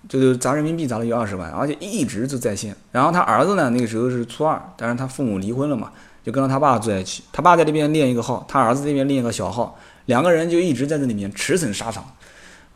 [0.08, 2.74] 就是砸人民币砸了有二十万，而且一直就在线。
[2.90, 5.92] 然后他儿子呢，那个时候是初二，但是他父母离婚了嘛，
[6.24, 7.22] 就跟着他爸住在一起。
[7.32, 12.04] 他爸在那边练一个号，他儿子这边练一个小号，两个人就一直在这里面驰骋沙场。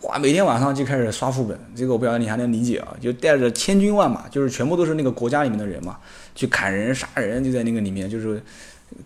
[0.02, 2.94] 哇，每天晚上就开始刷副本，这个我不晓得你还能理解啊？
[3.00, 5.96] 就带着千军万马，就是全部都是那个国家里面的人嘛，
[6.34, 8.40] 去砍人杀人，就在那个里面，就是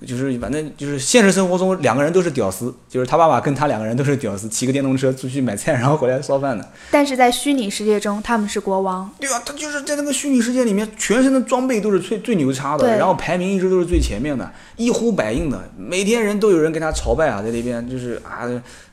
[0.07, 6.67] 就是反正就是现实生活中两个人都是屌丝，就是他爸爸跟他两个人都是屌丝，骑个电动车出去买菜，然后回来烧饭的。
[6.91, 18.49] 但是在虚拟世界中，他们是国王，对啊，他就是在那个虚拟世界里面，全身的装备都是最最牛叉的，然后排名一直都是最前面的，一呼百应的，每天人都有人跟他朝拜啊，在那边就是啊，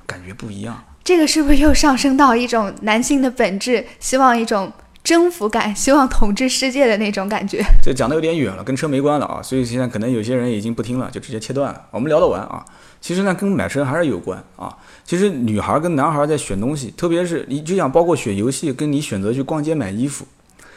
[0.05, 0.83] 感觉不一样。
[1.03, 4.69] 这个是不是又上升到一种男性的本质，希望一种
[5.07, 7.63] 征服感，希望统治世界的那种感觉？
[7.81, 11.81] 这讲的有点远了，跟车没关了啊，所以现在可能有些人已经不听了，就直接切断了。
[11.91, 12.65] 我们聊得完啊。
[12.99, 14.77] 其实呢，跟买车还是有关啊。
[15.05, 20.27] 其实女孩跟男孩在选东西，特别是你就像包括选游戏，跟你选择去逛街买衣服。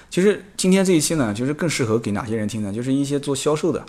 [0.09, 2.73] 其实今天这一期呢，就是更适合给哪些人听呢？
[2.73, 3.85] 就是一些做销售的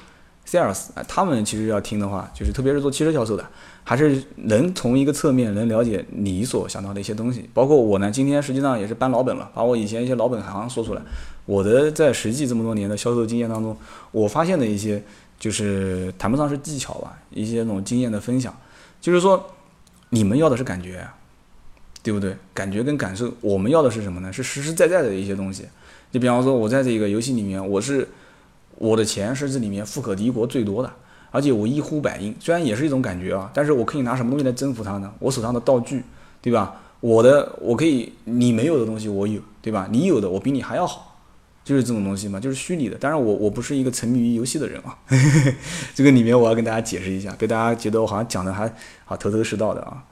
[0.50, 3.46] sales 啊，他们其实要听的话，就是特别是做汽车销售的，
[3.84, 7.50] 还是能从一个侧面能了解你所想到的一些东西。
[7.54, 11.02] 包括我呢，今天实际上也是搬老本了，把我以前一些老本行说出来。
[11.46, 13.76] 我的在实际这么多年的销售经验当中，
[14.12, 15.04] 我发现的一些
[15.40, 18.56] 就是谈不上是技巧吧，一些那种经验的分享，
[19.02, 19.44] 就是说
[20.10, 21.06] 你们要的是感觉，
[22.04, 22.38] 对不对？
[22.54, 24.32] 感觉跟感受，我们要的是什么呢？
[24.32, 25.66] 是实实在在的一些东西。
[26.12, 28.08] 就比方说，我在这个游戏里面，我是
[28.76, 30.94] 我的钱是这里面富可敌国最多的，
[31.32, 35.12] 而且我一呼百应，虽然也是一种感觉啊，但是我可以拿什么东西来征服他呢？
[35.20, 36.04] 我手上的道具，
[36.42, 36.82] 对吧？
[37.00, 39.88] 我的我可以你没有的东西我有，对吧？
[39.90, 41.20] 你有的我比你还要好，
[41.64, 42.98] 就是这种东西嘛，就是虚拟的。
[42.98, 44.96] 当然我我不是一个沉迷于游戏的人啊，
[45.96, 48.72] 这个里面我要跟大家解释一下，被大家觉得我好像讲的还
[49.06, 50.04] 好头头是道的啊。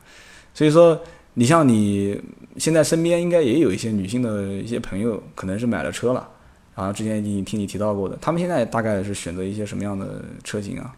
[0.53, 0.99] 所以说，
[1.35, 2.19] 你像你
[2.57, 6.27] 现在身边应该也有一些女性的一些朋友，可能是买了车了，
[6.75, 10.95] 然后之前已经听你提到过的，他们现在大概是选择一些什么样的车型啊？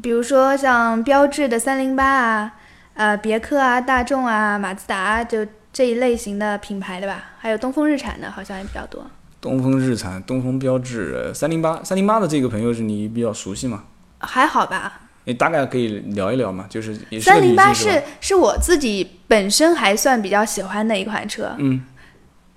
[0.00, 2.52] 比如说像标致的三零八啊。
[2.94, 9.02] 呃，别克啊，大众啊，马自达，就这一类型的品牌的吧，还有东风日产的，好像也比较多。
[9.40, 13.84] 东风日产、东风标致、三零八、三零八的这个朋友是你比较熟悉吗？
[14.18, 15.00] 还好吧。
[15.24, 21.56] 你大概可以聊一聊嘛，就是三零八是是我自己本身还算比较喜欢的一款车。
[21.56, 21.82] 嗯。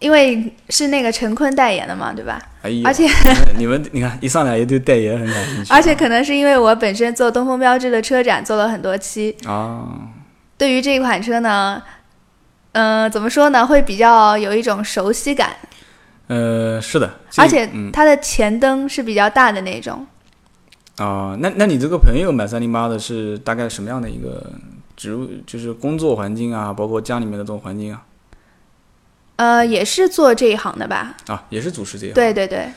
[0.05, 2.39] 因为是那个陈坤代言的嘛，对吧？
[2.61, 2.81] 哎呀。
[2.85, 3.09] 而且
[3.57, 5.73] 你们你看，一上来也对代言很感兴趣。
[5.73, 9.83] 而且可能是因为我本身做东风标致的车展做了很多期啊。
[10.59, 11.81] 对于这款车呢，
[12.73, 13.65] 嗯，怎么说呢？
[13.65, 15.55] 会比较有一种熟悉感。
[16.27, 20.05] 呃，是的，而且它的前灯是比较大的那种。
[20.97, 24.51] 啊，那那你这个朋友买三零八的是大概什么样的一个
[24.95, 25.27] 职务？
[25.47, 28.03] 就是工作环境啊，包括家里面的这种环境啊？
[29.37, 31.15] 呃，也是做这一行的吧？
[31.27, 32.13] 啊，也是主持这一行。
[32.15, 32.67] 对对对。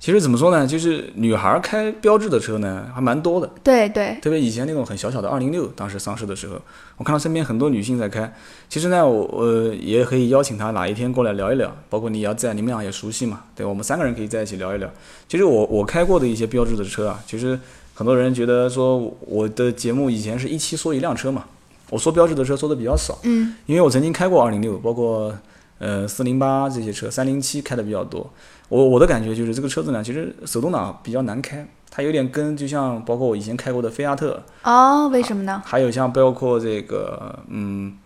[0.00, 3.50] 其实怎么说呢，就是女孩开标致的车呢，还蛮多的。
[3.62, 6.58] 对对，特别以前那种很小小的二零六，当时上市的时候，
[6.96, 8.32] 我看到身边很多女性在开。
[8.66, 14.90] 其实呢，我我也可以邀请她哪一天过来聊一聊，包括你要在，你们俩也熟悉嘛，对我们三个人可以在一起聊一聊。
[15.28, 17.60] 其实我我开过的一些标致的车啊，其实
[17.92, 21.44] 很多人觉得说我的节目以前是一期说一辆车嘛，
[21.90, 23.18] 我说标致的车说的比较少。
[23.24, 25.36] 嗯，因为我曾经开过二零六，包括
[25.80, 28.30] 呃四零八这些车，三零七开的比较多。
[28.68, 35.60] 我我的感觉就是这个车子呢，其实手动挡比较难开，它有点跟就像包括我以前开过的菲亚特哦，为什么呢？
[35.64, 37.98] 还有像包括这个嗯，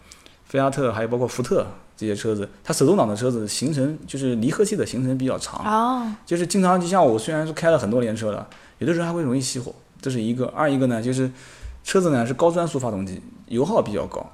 [0.45, 10.47] 菲亚特，还有包括福特这些车子，它手动挡的车子行程就是离合器的行程比较长哦，就是经常就像我虽然是开了很多年车了，有的时候还会容易熄火，这是一个。
[10.47, 11.31] 二一个呢，就是
[11.83, 14.27] 车子呢是高转速发动机，油耗比较高。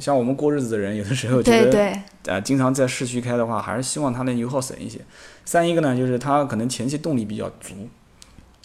[0.00, 1.92] 像我们过日子的人，有的时候觉得
[2.26, 5.00] 啊，经常在市区开的话，还是希望它能油耗省一些。
[5.44, 7.88] 三一个呢，就是它可能前期动力比较足，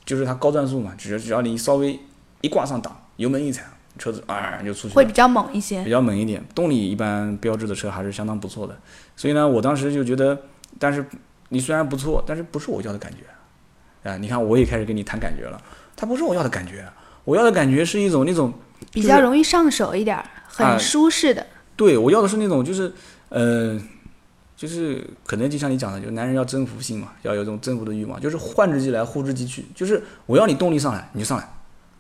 [0.06, 2.00] 就是它高转速嘛，只要只要你稍微
[2.42, 3.64] 一挂上档，油门一踩，
[3.98, 4.96] 车子啊就出去。
[4.96, 5.84] 会比较猛一些。
[5.84, 8.78] 比较猛一点，动力一般标志的车还是相当不错的。
[9.16, 10.38] 所以呢，我当时就觉得，
[10.80, 11.06] 但是
[11.50, 14.18] 你虽然不错，但是不是我要的感觉啊？
[14.18, 15.62] 你看，我也开始跟你谈感觉了，
[15.96, 16.86] 它不是我要的感觉，
[17.24, 18.52] 我要的感觉是一种那种
[18.92, 20.22] 比较容易上手一点，
[20.54, 21.46] 很舒适的。
[21.76, 22.94] 对，我要的是那种就是
[23.30, 23.82] 呃。
[24.56, 29.66] 就是可能就像你讲的，就是男人要征服性嘛，要有这种征服的欲望，就是换之即来，呼之即去。
[29.76, 31.44] 就是我要你动力上来，你就上来；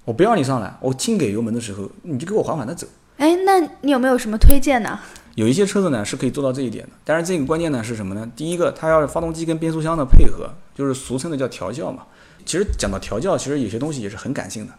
[0.06, 2.88] 我不要你上来，我轻给油门的时候，你就给我缓缓的走。
[3.18, 4.98] 哎，那你有没有什么推荐呢？
[5.36, 8.32] 有一些车子呢是可以做到这一点的，但是这个关键呢是什么呢？
[8.34, 12.04] 第一个，它要发动机跟变速箱的配合，就是俗称的叫调教嘛。
[12.46, 14.74] 其实讲到调教，其实有些东西也是很感性的。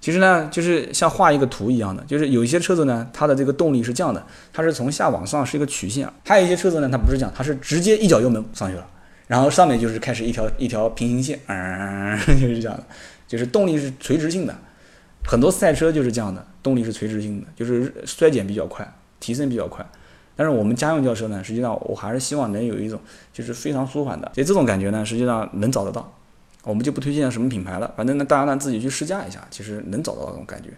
[0.00, 8.86] 其实呢，就是像画一个图一样的，就是有一些车子呢，它的这个动力是这样的，它是从下往上是一个曲线；还有一些车子呢，它不是这样，它是直接一脚油门上去了，
[9.26, 12.84] 然后上面就是开始一条一条平行线，嗯，就是这样的，
[13.26, 14.54] 就是动力是垂直性的。
[15.26, 19.84] 很多赛车就是这样的，动力是垂直性的，就是衰减比较快，提升比较快。
[20.36, 23.00] 但是我们家用轿车呢，实际上我还是希望能有一种
[23.32, 26.14] 就是非常舒缓的，所以这种感觉呢，实际上能找得到。
[26.68, 30.68] 我们就不推荐什么品牌了，反正呢，大家呢自己去试驾一下，其实能找到那种感觉，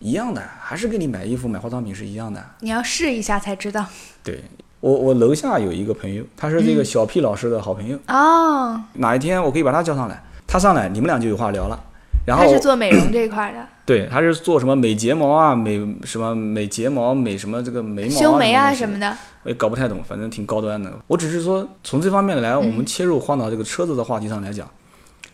[0.00, 2.44] 一样的，还是跟你买衣服、买化妆品是一样的。
[2.58, 3.86] 你要试一下才知道。
[4.24, 4.42] 对
[4.80, 8.82] 我，我楼下有一个朋友，他是这个小 P 老师的好朋友哦。
[8.94, 11.84] 哪一天我可以把他叫上来，他上来，你们俩就有话聊了。
[12.26, 13.64] 然后他是做美容这一块的。
[13.86, 20.92] 对，他是做什么美睫毛啊、美什么美睫毛、美什么这个眉毛、修眉啊什么的，我也搞不太懂，反正挺高端的。
[21.06, 24.68] 我只是说从这方面来，我们切入换到这个车子的话题上来讲。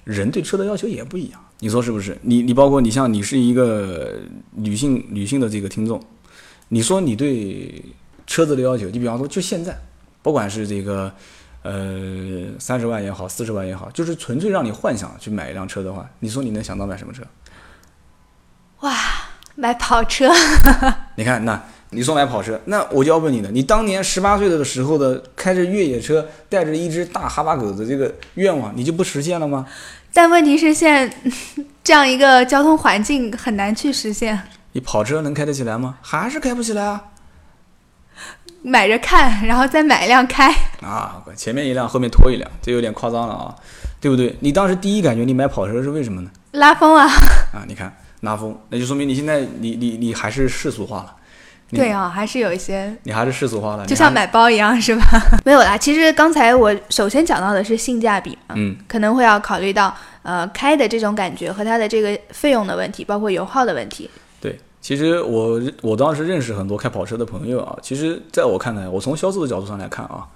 [0.05, 2.17] 人对车的要求也不一样，你说是不是？
[2.23, 4.21] 你你包括你像你是一个
[4.53, 6.03] 女性女性的这个听众，
[6.69, 7.83] 你说你对
[8.27, 9.77] 车子的要求，你比方说就现在，
[10.23, 11.13] 不管是这个
[11.63, 17.23] 呃三十万也好，四十万也好，就是纯粹让你幻想去买一辆车的话，你说你能想到买什么车？
[18.81, 18.95] 哇，
[19.55, 20.31] 买跑车！
[21.17, 21.63] 你看那。
[21.95, 23.51] 你说买跑车，那我就要问你了。
[23.51, 29.67] 你当年十八岁的时候的开着越野车，带着一只大哈巴狗的这个愿望，你就不实现了吗？
[30.13, 31.13] 但问题是，现
[31.83, 34.41] 这样一个交通环境很难去实现。
[34.73, 35.97] 你跑车能开得起来吗？
[36.03, 37.05] 还是开不起来啊？
[38.63, 40.51] 买着看，然后再买一辆开。
[40.81, 43.55] 啊，前面一辆，后面拖一辆，这有点夸张了啊，
[44.01, 44.37] 对不对？
[44.41, 46.31] 你当时第一感觉你买跑车是为什么呢？
[46.53, 47.07] 拉风啊！
[47.53, 51.15] 啊，你看拉风，那就说明你现在你你你还是世俗化了。
[51.75, 55.05] 你对啊，还是有一些，你还是世俗化了，就像买包一样，是吧？
[55.45, 64.09] 没有啦，其实刚才我首先讲到的是性价比嘛，嗯可能会要考虑到呃开的这种感觉和它的这个费用的问题，包括油耗的问题。
[64.41, 70.27] 对，其实我我当时认识很多开跑车的朋友啊，其实在我看来，我从销售的角度上来看啊，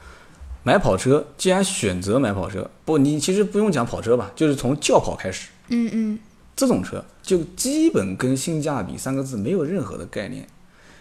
[0.64, 6.18] 买跑车既然选择买跑车，不，你其实不用讲跑车吧，就是从轿跑开始，嗯嗯，
[6.56, 10.46] 这种车就基本跟性价比三个字没有任何的概念。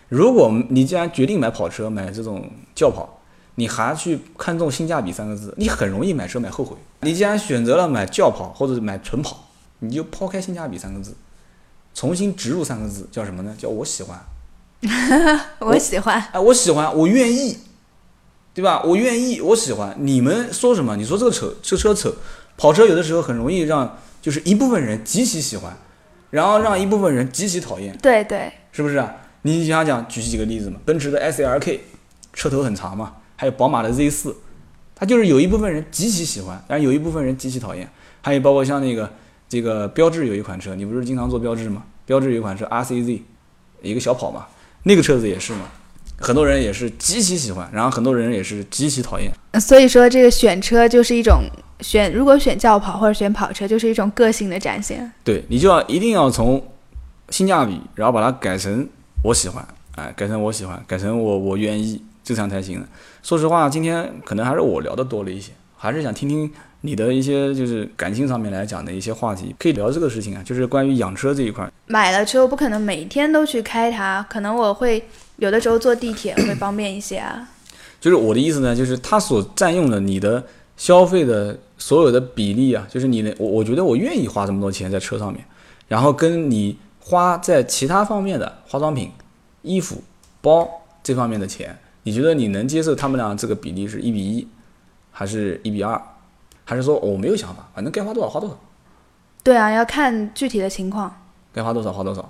[0.10, 3.20] 如果你既然决定买跑车，买这种轿跑，
[3.56, 6.78] 你还去看重性价比三个字，你很容易买车买后悔。
[7.02, 11.16] 你既然选择了买轿跑或者买纯跑，你就抛开性价比三个字，
[11.94, 13.54] 重新植入三个字，叫什么呢？
[13.58, 14.20] 叫我喜欢。
[15.60, 16.22] 我喜欢。
[16.32, 17.58] 哎，我喜欢，我愿意，
[18.54, 18.82] 对吧？
[18.84, 19.96] 我愿意，我喜欢。
[20.00, 20.96] 你们说什么？
[20.96, 22.14] 你说这个丑，这车丑，
[22.56, 25.76] 跑车有的时候很容易让就是一部分人极其喜欢，
[26.30, 29.16] 然后让一部分人极其讨厌，对对，是不是啊？
[29.48, 31.82] 你想想，举几个例子嘛，奔驰的 S L K
[32.34, 34.36] 车头很长嘛，还有宝马的 Z 四，
[34.94, 37.90] 它就是有一部分人极其喜欢，但是有一部分人极其讨厌。
[38.22, 39.10] 还有包括像那个
[39.48, 41.84] 这个标致有一款车，你不是经常做标致吗？
[42.06, 43.24] 标致有一款车 R C Z，
[43.82, 44.48] 一个小跑嘛，
[44.84, 45.70] 那个车子也是嘛，
[46.18, 49.32] 很多人也是极其喜欢，然后很多人也是极其讨厌。
[49.62, 51.42] 所以说这个选车就是一种
[51.80, 55.10] 选，如果选轿跑或者选跑车，就是一种个性的展现。
[55.24, 56.62] 对你就要一定要从
[57.30, 58.88] 性价比，然后把它改成
[59.28, 62.88] 我喜欢，哎，改成我喜欢，改成我我愿意，这样才行的。
[63.22, 71.70] 说实话，今天可能还是我聊的多了一些，还是想听听你的一些就是感情上面来讲的一些话题，可以聊这个事情啊，就是关于养车这一块。
[71.88, 75.04] 买了之后不可能每天都去开它，可能我会
[75.36, 77.50] 有的时候坐地铁会方便一些啊。
[78.00, 80.42] 就是我的意思呢，就是它所占用的你的
[80.78, 85.44] 消费的所有的比例啊，就是你的我我觉得我愿意花这么多钱在车上面，
[85.90, 89.14] 然后跟你花在其他方面的化妆品、
[89.62, 90.04] 衣服、
[90.42, 90.68] 包
[91.02, 94.46] 这方面的钱，你觉得你能接受他们俩这个比例是一比一，
[95.10, 96.02] 还是一比二，
[96.66, 98.60] 还是说我没有想法，反正该花多少花多少，
[99.42, 101.16] 对啊，要看具体的情况。
[101.54, 102.30] 该花多少花多少，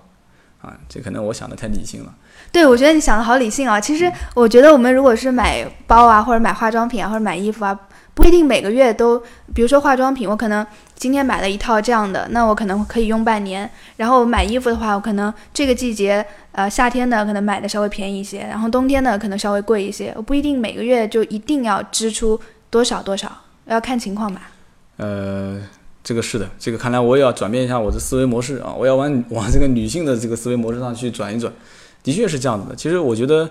[0.61, 2.13] 啊，这可能我想的太理性了。
[2.51, 3.81] 对，我觉得你想的好理性啊。
[3.81, 7.77] 其实我觉得我们如果是买包啊，或者买化妆品啊，或者买衣服啊，
[8.17, 9.21] 不一定每个月都，
[9.53, 13.69] 比如说化妆品，我可能今天买了一套这样的，那我可能可以用半年。
[13.97, 20.11] 然后买衣服的话，我可能这个季节，呃，夏天的可能买的稍微便宜一些，然后冬天的可能稍微贵一些。
[20.15, 22.39] 我不一定每个月就一定要支出
[22.71, 23.31] 多少多少，
[23.67, 24.49] 要看情况吧。
[24.97, 25.61] 呃，
[26.03, 31.53] 这个是的，这个看来我也要转变一下我的思维模式啊，我要往往这个女性的这个思维模式上去转一转。
[32.01, 32.75] 的确是这样子的。
[32.75, 33.47] 其实我觉得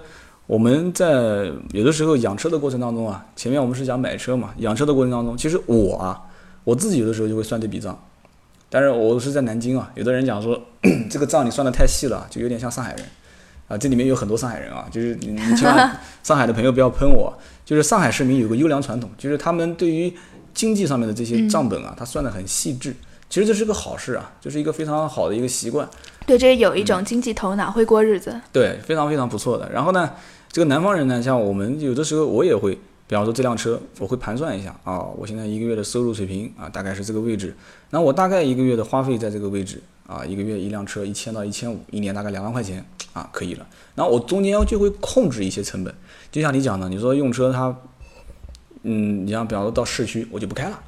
[0.46, 6.22] 我们在有的时候养车的过程当中啊，前面我们是讲买车嘛，养车的过程当中，其实我啊，
[6.62, 7.98] 我自己有的时候就会算这笔账。
[8.68, 10.61] 但是我是在南京啊，有的人讲说
[11.11, 13.04] 这个账你算的太细了，就有点像上海人
[13.68, 13.76] 啊。
[13.76, 20.12] 这里面有很多上海人啊，就是你你千万 上海的朋友不要喷我，就是上海市民有个优良传统，就是他们对于
[20.54, 22.94] 经济上面的这些账本啊，他算的很细致。
[23.28, 25.88] 其实这是个好事啊，就是一个非常好的一个习惯，
[26.24, 28.40] 对，这有一种经济头脑，会过日子。
[28.52, 29.68] 对，非常非常不错的。
[29.72, 30.09] 然后呢，
[30.56, 32.74] 这个南方人呢，像我们有的时候我也会，
[33.06, 37.54] 比方说这辆车，我会盘算一下啊，我现在一个月的收入水平啊，大概是这个位置，
[37.90, 43.66] 那我大概一个月的花费在这个位置啊，一个月一辆车一千到一千五，一年大概两万块钱啊，可以了。
[43.94, 45.94] 然后我中间就会控制一些成本，
[46.32, 47.76] 就像你讲的，你说用车它，
[48.84, 50.80] 嗯，你像比方说到市区，我就不开了，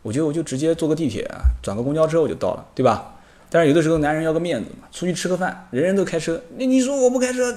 [0.00, 3.16] 我觉得我就直接坐个地铁，转个公交车我就到了，对吧？
[3.50, 7.54] 但是有的时候男人要个面子嘛，出去吃个饭，人人都开车，那你说我不开车，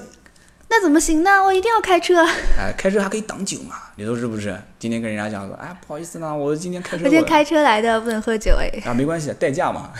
[0.76, 1.30] 那怎么行呢？
[1.44, 2.26] 我一定要开车，
[2.58, 4.60] 哎，开车还可以挡酒嘛，你说是不是？
[4.80, 8.68] 今天跟人家讲说，哎，不好意思呢，我今天开车我我今天开车来的，不能喝酒哎。
[8.84, 9.92] 啊，没关系，代驾嘛，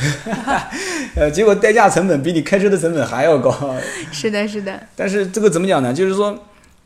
[1.16, 3.54] 呃，结果代驾成本比你开车的成本还要高。
[4.12, 5.94] 是的，是的，但是这个怎么讲呢？
[5.94, 6.36] 就是说，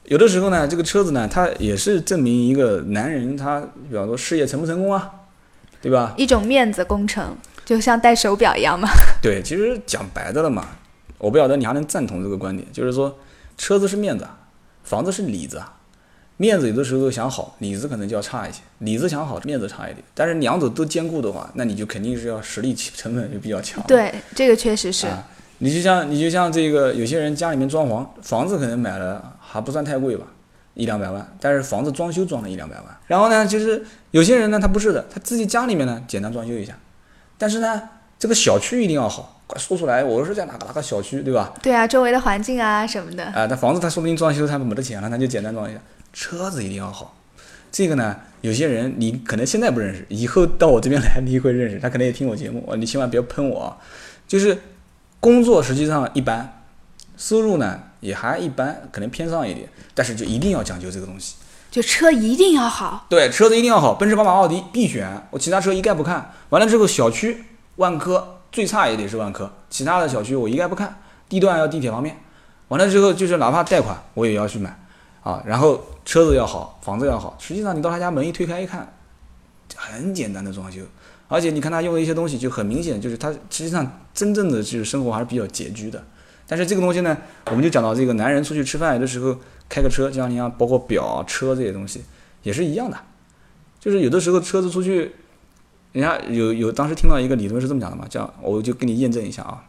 [0.03, 5.09] 有的时候呢，这个车子呢，它也是证明一个男人他，比方说事业成不成功啊，
[5.81, 6.13] 对吧？
[6.17, 8.89] 一种面子工程，就像戴手表一样嘛。
[9.21, 10.67] 对，其实讲白的了嘛，
[11.19, 13.17] 我不晓得你还能赞同这个观点，就是说，
[13.57, 14.37] 车子是面子啊，
[14.83, 15.73] 房子是里子啊。
[16.39, 20.03] 面子有的时候想好，里子可能就要差一些；里子想好，面子差一点。
[20.13, 23.83] 但是两者都兼顾的话，那你就肯定是要实力成本就比较强。
[23.87, 25.07] 对，这个确实是。
[25.07, 25.27] 啊，
[25.57, 30.27] 你就像你就像这个有些人家里面装潢，房子可能买了还不算太贵吧，
[30.75, 32.85] 一两百万，但是房子装修装了一两百万。
[33.07, 36.77] 然后呢，就是有些人呢，他不是的，他自己家里面呢简单装修一下，
[37.39, 37.81] 但是呢，
[38.19, 41.53] 这个小区一定要好，快说出来，我是在哪个哪个小区，对吧？
[41.63, 43.23] 对啊，周围的环境啊什么的。
[43.27, 45.79] 啊，那房子他说不定装修他没得钱了，那就简单装一下。
[46.11, 47.15] 车子一定要好，
[47.71, 53.77] 这个呢，有些人你可能现在不认识，以后到我这边来你会认识，他可能也听我节目，你千万别喷我啊。
[54.27, 54.57] 就是
[55.21, 56.63] 工作实际上一般，
[57.15, 61.35] 收入呢也还一般，可能偏上一点，但是就一定要讲究这个东西。
[61.71, 66.33] 就车一定要好，对，车子一定要好，奔驰、宝马、奥迪必选，我其他车一概不看。
[66.49, 67.45] 完了之后，小区
[67.75, 70.99] 万科最差也得是万科，其他的小区我一概不看。
[71.29, 72.17] 地段要地铁旁边，
[72.69, 74.79] 完了之后就是哪怕贷款我也要去买
[75.23, 75.43] 啊。
[75.45, 77.35] 然后车子要好，房子要好。
[77.39, 78.91] 实际上你到他家门一推开一看，
[79.75, 80.81] 很简单的装修，
[81.27, 86.03] 而且你看他用的一些东西就很明显，就是他实际上真正的就是生活还是比较拮据的。
[86.47, 87.17] 但是这个东西呢，
[87.47, 89.37] 我们就讲到这个男人出去吃饭有的时候。
[89.69, 92.01] 开个车，就像你像包括表、车这些东西，
[92.41, 92.97] 也是一样的。
[93.81, 95.13] 就是有的时候车子出去，
[95.97, 99.63] 人家有有当时听到一个理论是这么讲的嘛，叫我就给你验证一下啊。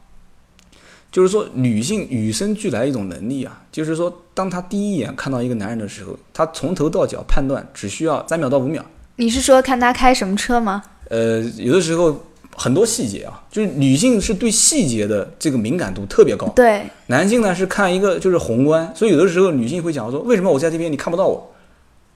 [1.11, 8.85] 就是说，女性与生俱来一种能力啊，就是说，当她第一眼看到一个男人的时候，她从头到脚判断只需要三秒到五秒。
[9.17, 10.83] 你是说看他开什么车吗？
[11.09, 12.25] 呃，有的时候。
[12.61, 16.49] 很多细节啊，就是女性是对细节的这个敏感度特别高。
[16.57, 21.55] 对，男性呢是看一个就是宏观，所以有的时候女性会讲说，为什么我在这边你看不到我？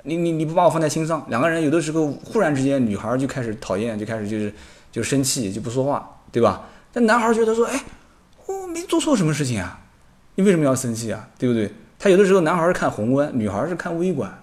[0.05, 1.25] 你你你不把我放在心上？
[1.29, 4.53] 两个人有的时候忽然之间，女孩就开始讨厌，就开始就是
[4.91, 6.63] 就生气，就不说话，对吧？
[6.93, 7.85] 但男孩觉得说，哎，
[8.47, 9.81] 我没做错什么事情啊，
[10.35, 11.29] 你为什么要生气啊？
[11.39, 11.73] 对不对？
[11.99, 14.39] 他有的时候男孩是看宏观，女孩是看微观。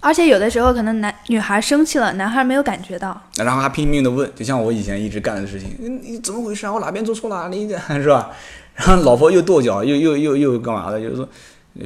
[0.00, 6.72] 而且有的时候可能男女孩生气了，男孩没有感觉到，然后还拼命的问，就像我以前一直干的事情，你你怎么回事啊？
[6.72, 7.48] 我哪边做错了？
[7.48, 7.66] 你
[8.02, 8.30] 是吧？
[8.74, 11.00] 然后老婆又跺脚，又又又又干嘛的？
[11.00, 11.28] 就是说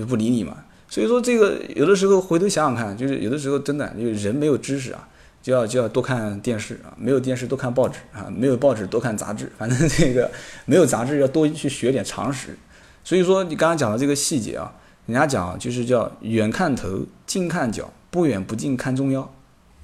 [0.06, 0.56] 不理你嘛。
[0.92, 5.08] 所以说这个有的时候回头想想看，就是有的时候真的，就是人没有知识啊，
[5.42, 10.30] 就要就要多看电视啊，没有电视多看报纸啊，没有报纸多看杂志，反正这个
[10.66, 12.58] 没有杂志要多去学点常识。
[13.02, 14.70] 所以说你刚刚讲的这个细节啊。
[15.06, 19.28] 人家讲就是叫远看头，近看脚，不远不近看中腰。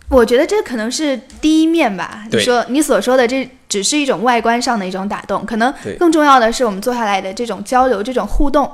[0.09, 2.25] 我觉得这可能是第一面吧。
[2.31, 8.71] 你说你所说的这只是一种外观上的一种打动，可能更重要的是我们坐下来的这种交流、这种互动。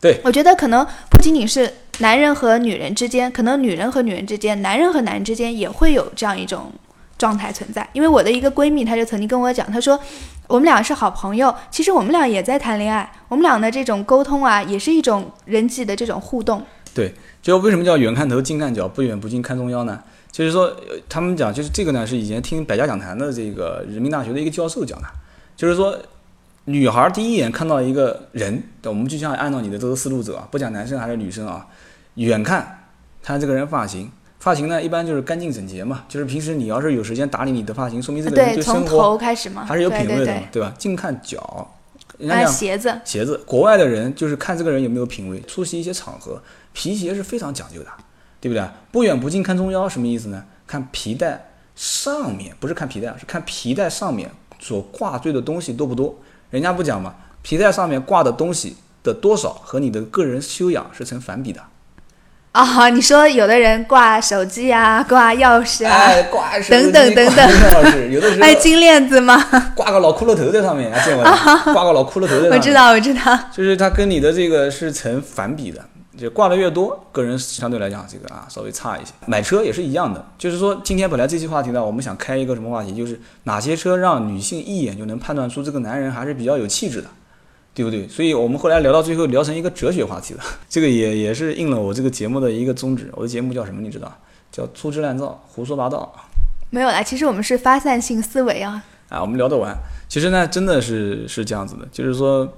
[0.00, 6.72] 对，我觉得可能不仅仅是男人和女人之间，可能女人和女人之间，男人和男人之间也会有这样一种
[7.18, 7.88] 状态存在。
[7.92, 9.98] 因为我的一个闺蜜，她就曾经跟我讲，她说。
[10.48, 13.10] 我们俩是好朋友，其实我们俩也在谈恋爱。
[13.26, 16.64] 我们俩的这种沟通啊，也是一种人际的这种互动。
[16.94, 20.00] 对，就为什么叫远看头近看脚，不远不近看中央呢？
[20.30, 20.72] 就是说，
[21.08, 25.08] 他们讲就是这个呢，是以前听百家讲坛的这个人民大学的一个教授讲的，
[25.56, 25.98] 就是说，
[26.66, 31.66] 女孩第一眼看到一个人，我们就像按照你的这个思路走啊，不讲男生还是女生啊，
[32.14, 32.88] 远看
[33.22, 34.10] 看这个人发型。
[34.40, 39.34] 发型呢，一般就是干净整洁嘛，就是平时你要是有时间打理你的发型，说明这个人对生活还
[39.76, 40.72] 是有品味的，对吧？
[40.78, 41.68] 近看脚，
[42.18, 46.40] 人家讲鞋子，鞋子，国外的人就是看这个人有没有品味，出席一些场合，
[46.72, 47.88] 皮鞋是非常讲究的，
[48.40, 48.64] 对不对？
[48.92, 50.44] 不远不近看中腰，什么意思呢？
[50.66, 56.16] 看皮带上面，不是看皮带，是看皮带上面所挂坠的东西多不多。
[56.50, 61.60] 人家不讲嘛，皮带上面挂的东西的多少和你的个人修养是成反比的。
[62.52, 69.36] 啊，你说有的人挂手机啊，挂钥匙啊，挂等等等等，钥匙，有的时候还 金链子吗？
[69.74, 71.36] 挂个老骷髅头在上面，见过吗？
[71.74, 75.84] 挂个老骷髅头在上面，我知道，我知道，就是它跟你的这个是成反比的，
[76.16, 79.12] 就挂的越多，个人相对来讲这个啊稍微差一些。
[79.26, 87.08] 买车也是一样的，就是说今天本来这期话题呢，我们想开一个什么话题，就是哪些车让女性一眼就能判断出这个男人还是比较有气质的。
[87.76, 88.08] 对不对？
[88.08, 90.42] 所以我们后来聊到最后，聊成一个哲学话题了。
[90.66, 93.10] 这个也也是应了我这个节目的一个宗旨。
[93.12, 93.82] 我的节目叫什么？
[93.82, 94.10] 你知道？
[94.50, 96.10] 叫粗制滥造、胡说八道。
[96.70, 98.82] 没有啦，其实我们是发散性思维啊。
[99.10, 99.76] 啊，我们聊得完。
[100.08, 102.50] 其实呢，真的是是这样子的，就是说，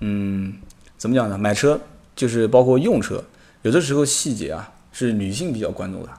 [0.00, 0.52] 嗯，
[0.98, 1.38] 怎么讲呢？
[1.38, 1.80] 买车
[2.18, 3.22] 就是包括用车，
[3.62, 6.10] 有的时候细节啊是女性比较关注的。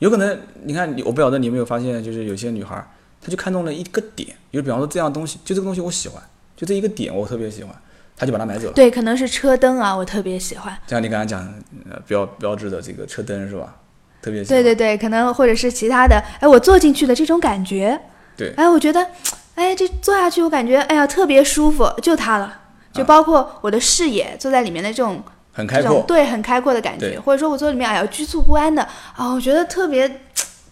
[0.00, 2.76] 有可能你看，我不晓得你有没有发现，就是有些女孩
[3.22, 6.22] 她就看中了一个点，就比方说这样东西，就这个东西我喜欢。
[6.54, 7.74] 就这一个点，我特别喜欢，
[8.14, 8.74] 她就把它买走了。
[8.74, 10.76] 对，可能是车灯啊，我特别喜欢。
[10.86, 11.42] 像你刚才讲，
[11.90, 13.76] 呃，标标志的这个车灯是吧？
[14.20, 14.62] 特别喜欢。
[14.62, 17.98] 对对对，可能或者是其他的，哎，我坐进去的这种感觉，
[18.36, 19.06] 对，哎，我觉得，
[19.54, 22.60] 哎，这坐下去我感觉，哎呀，特别舒服，就它了。
[22.92, 25.22] 就包括我的视野，坐在里面的这种
[25.52, 28.82] 很开阔，对，很开阔的感觉，或者说我坐里面，哎呀，局促不安的
[29.16, 30.20] 啊，我觉得特别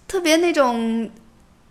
[0.07, 1.09] 特别那种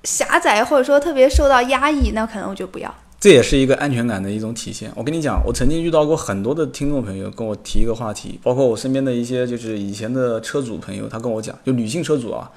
[0.04, 2.94] 狭窄，或者说特别受到压抑，那可能我就不要。
[3.20, 4.92] 这也是一个安全感的一种体现。
[4.96, 12.52] 我跟你讲，我曾经遇到过很多的听众朋友跟我提一个话题，包括我身边的一些就是以前的车主朋友，他跟我讲，就女性车主啊，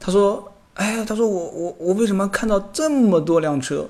[0.00, 3.86] 他说，哎，他说我我我为什么看到这么多辆车，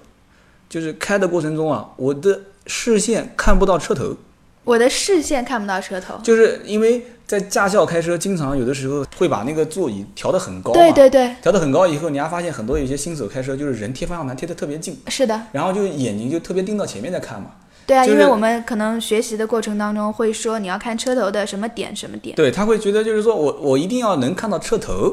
[0.68, 2.38] 就是开的过程中啊，我的
[2.71, 4.16] 视线看不到车头，
[4.62, 6.14] 我的视线看不到车头。
[6.23, 17.51] 就是因为在驾校开车，经常有的时候会把那个座椅调得很高嘛，对对对，调得很高以后，你还发现很多有些新手开车就是人贴方向盘贴得特别近，是的，然后就眼睛就特别盯到前面在看嘛。
[17.87, 22.37] 对啊，就是因为我们可能学习的过程当中会说你要看车头的什么点什么点。
[22.37, 25.12] 对他会觉得就是说我我一定要能看到车头，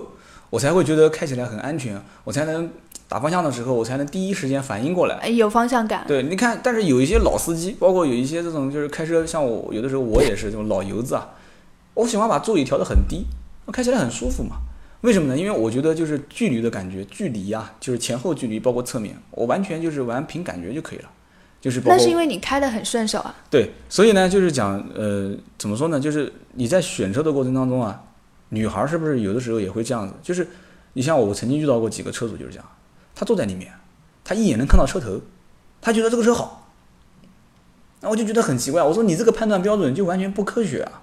[0.51, 2.70] 我才会觉得开起来很安全，我才能
[3.10, 5.16] 打方向的时候我才能第一时间反应过来。
[5.16, 6.03] 哎有方向感。
[6.08, 11.30] 对，你看，但是有一些老司机，包括有一些这种就是开车，像我有的时候我也是这种老油子啊，
[11.93, 13.26] 我喜欢把座椅调得很低，
[13.72, 14.58] 开起来很舒服嘛。
[15.01, 15.38] 为什么呢？
[15.38, 21.10] 因为我觉得就是距离的感觉，距离啊，就是前后距离，包括侧面，我完全就是玩凭感觉就可以了，
[21.62, 23.34] 就是包括那是因为你开得很顺手啊。
[23.49, 25.99] 对，所以呢，就是讲，呃，怎么说呢？
[25.99, 28.03] 就是你在选车的过程当中啊，
[28.49, 30.16] 女孩是不是有的时候也会这样子？
[30.24, 30.47] 就是
[30.93, 32.66] 你像我曾经遇到过几个车主就是这样，
[33.18, 33.72] 他坐在里面，
[34.24, 35.20] 他一眼能看到车头，
[35.82, 36.68] 他觉得这个车好，
[38.01, 41.01] 那我就觉得很奇怪，我说你这个判断标准就完全不科学啊。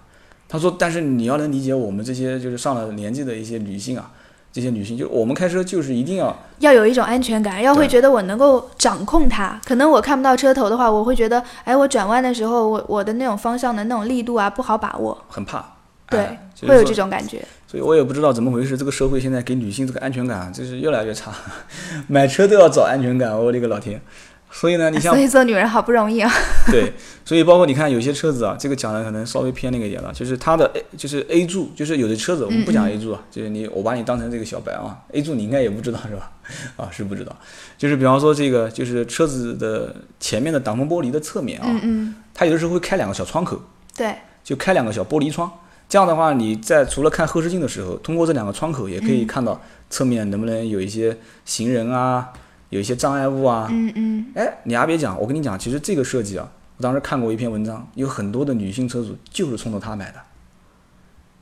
[0.49, 4.13] 他说，但是你要能理解我们这些就是上了年纪的一些女性啊，
[4.53, 9.61] 这些女性就我们开车就是一定要要有一种安全感，要会觉得我能够掌控它。
[9.65, 15.65] 可能我看不到车头的话，我会觉得，哎，我转弯的时候，我我的那种方向的那种力度啊不好把握，很怕，
[16.09, 17.45] 对哎，就是会有这种感觉。
[17.75, 21.33] 所以我也不知道怎么回事，这个社会现在给女性这个安全感啊就是越来越差，
[22.07, 24.01] 买车都要找安全感，我的个老天！
[24.49, 26.31] 所以呢，你像 所以做女人好不容易啊。
[26.71, 26.93] 对，
[27.25, 36.31] 所以包括你看有些车子啊，这个讲的可能稍微偏那个一点了，就是它的 A 就是 A 柱，就是有的车子我们不讲 A 柱啊，就是你我把你当成这个小白啊，A 柱你应该也不知道是吧？
[36.77, 37.37] 啊，是不知道，
[37.77, 43.61] 就是比方说这个就是车子的前面的挡风玻璃的侧面啊，嗯嗯，它有的时候会开两个小窗口，
[43.97, 44.15] 对，
[44.45, 45.51] 就开两个小玻璃窗。
[45.89, 49.61] 这样的话，你在除了看后视镜的时候，通过这两个窗口也可以看到
[49.91, 52.33] 侧面能不能有一些行人啊，
[52.71, 53.69] 有一些障碍物啊。
[53.71, 60.19] 嗯嗯，哎，你还别讲，我跟你讲，其实这个设计啊，我当时看过一篇文章，有很多的女性车主就是冲着它买的。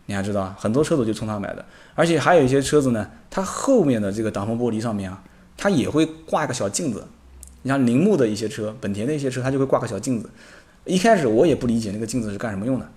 [0.07, 1.65] 你还知道啊，很多车主就冲它买的，
[1.95, 5.23] 而且还有一些车子呢，它后面的这个挡风玻璃上面啊，
[5.57, 7.07] 它也会挂一个小镜子。
[7.63, 10.29] 你像铃木的一些车，本田的一些车，它就会挂个小镜子。
[10.85, 12.91] 一开始我也不理解那个镜子是干什么用的。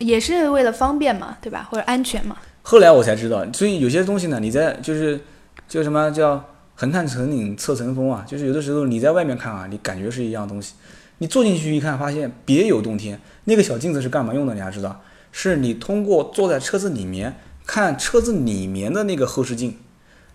[0.00, 1.68] 也是为了方便嘛，对吧？
[1.70, 2.36] 或者安全嘛。
[2.62, 5.20] 后来我才知道，所以有些东西呢，你在就是
[5.68, 6.44] 叫什么叫
[6.74, 10.74] 横看成岭侧成峰啊，就是有的时候你在外面看啊，你感觉是一样东西，
[11.18, 13.20] 你坐进去一看，发现别有洞天。
[13.44, 14.54] 那个小镜子是干嘛用的？
[14.54, 15.00] 你还知道？
[15.32, 19.76] 是你通过坐在车子里面看车子里面的那个后视镜，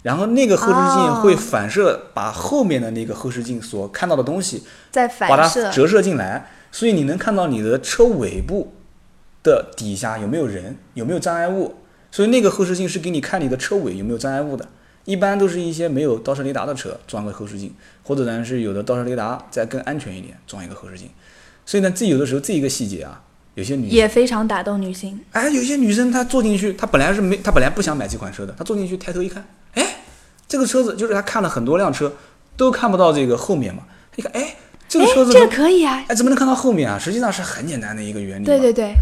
[0.04, 8.75] 然后那个后视镜哦会反射把后面的那个后视镜所看到的东西在把它反射，折射进来，所以你能看到你的车尾部
[9.46, 11.76] 的底下有没有人，有没有障碍物。
[12.12, 14.68] 所以那个后视镜是给你看你的车尾有没有障碍物的。
[15.06, 17.72] 一般都是一些没有倒车雷达的车装个后视镜，
[18.02, 21.08] 或者呢是有的倒车雷达再更安全一点装一个后视镜。
[21.64, 23.22] 所以呢，这有的时候这一个细节啊，
[23.54, 25.20] 有些女也非常打动女性。
[25.32, 29.98] 哎，有些女生她坐进去，她本来是没，她本来不想买这款车的，她坐进去抬头一看，哎，
[30.48, 32.12] 这个车子就是她看了很多辆车，
[32.58, 33.84] 都看不到这个后面嘛，
[34.16, 34.56] 一看，哎，
[34.90, 36.98] 这个哎车子，这个可以啊，哎，怎么能看到后面啊？
[36.98, 38.46] 实际上是很简单的一个原理。
[38.46, 38.96] 对对对。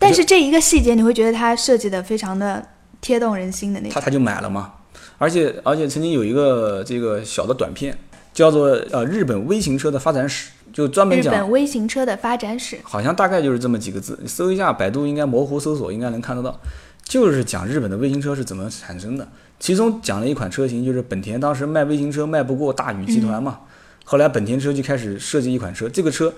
[0.00, 2.66] 但是这一个细节，你会觉得它设计的非常的
[3.00, 3.92] 贴动人心的那种。
[3.92, 4.72] 他他就买了嘛。
[5.18, 7.96] 而且而且曾经有一个这个小的短片，
[8.32, 16.58] 叫做呃日本微型车的发展史，就专门讲，日本微型车的发展史，好像大概就是这么几个字，你搜一下百度应该模糊搜索应该能看得到，
[17.04, 19.28] 就是讲日本的微型车是怎么产生的。
[19.58, 23.60] 其中讲了一款车型，就是本田当时卖微型车卖不过大宇集团嘛，
[24.04, 26.32] 后来本田车就开始设计一款车，这个车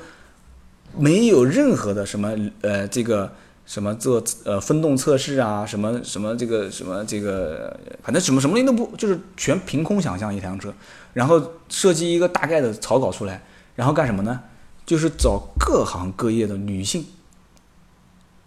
[0.99, 3.33] 没有任何的什么呃这个
[3.65, 10.75] 什么做呃分动测试啊，什么什么这个什么这个，反正什么什么东西都不，就是全凭空想象一辆车，
[11.15, 13.43] 然后设计一个大概的草稿出来，
[13.77, 14.41] 然后干什么呢？
[14.85, 17.07] 就是找各行各业的女性，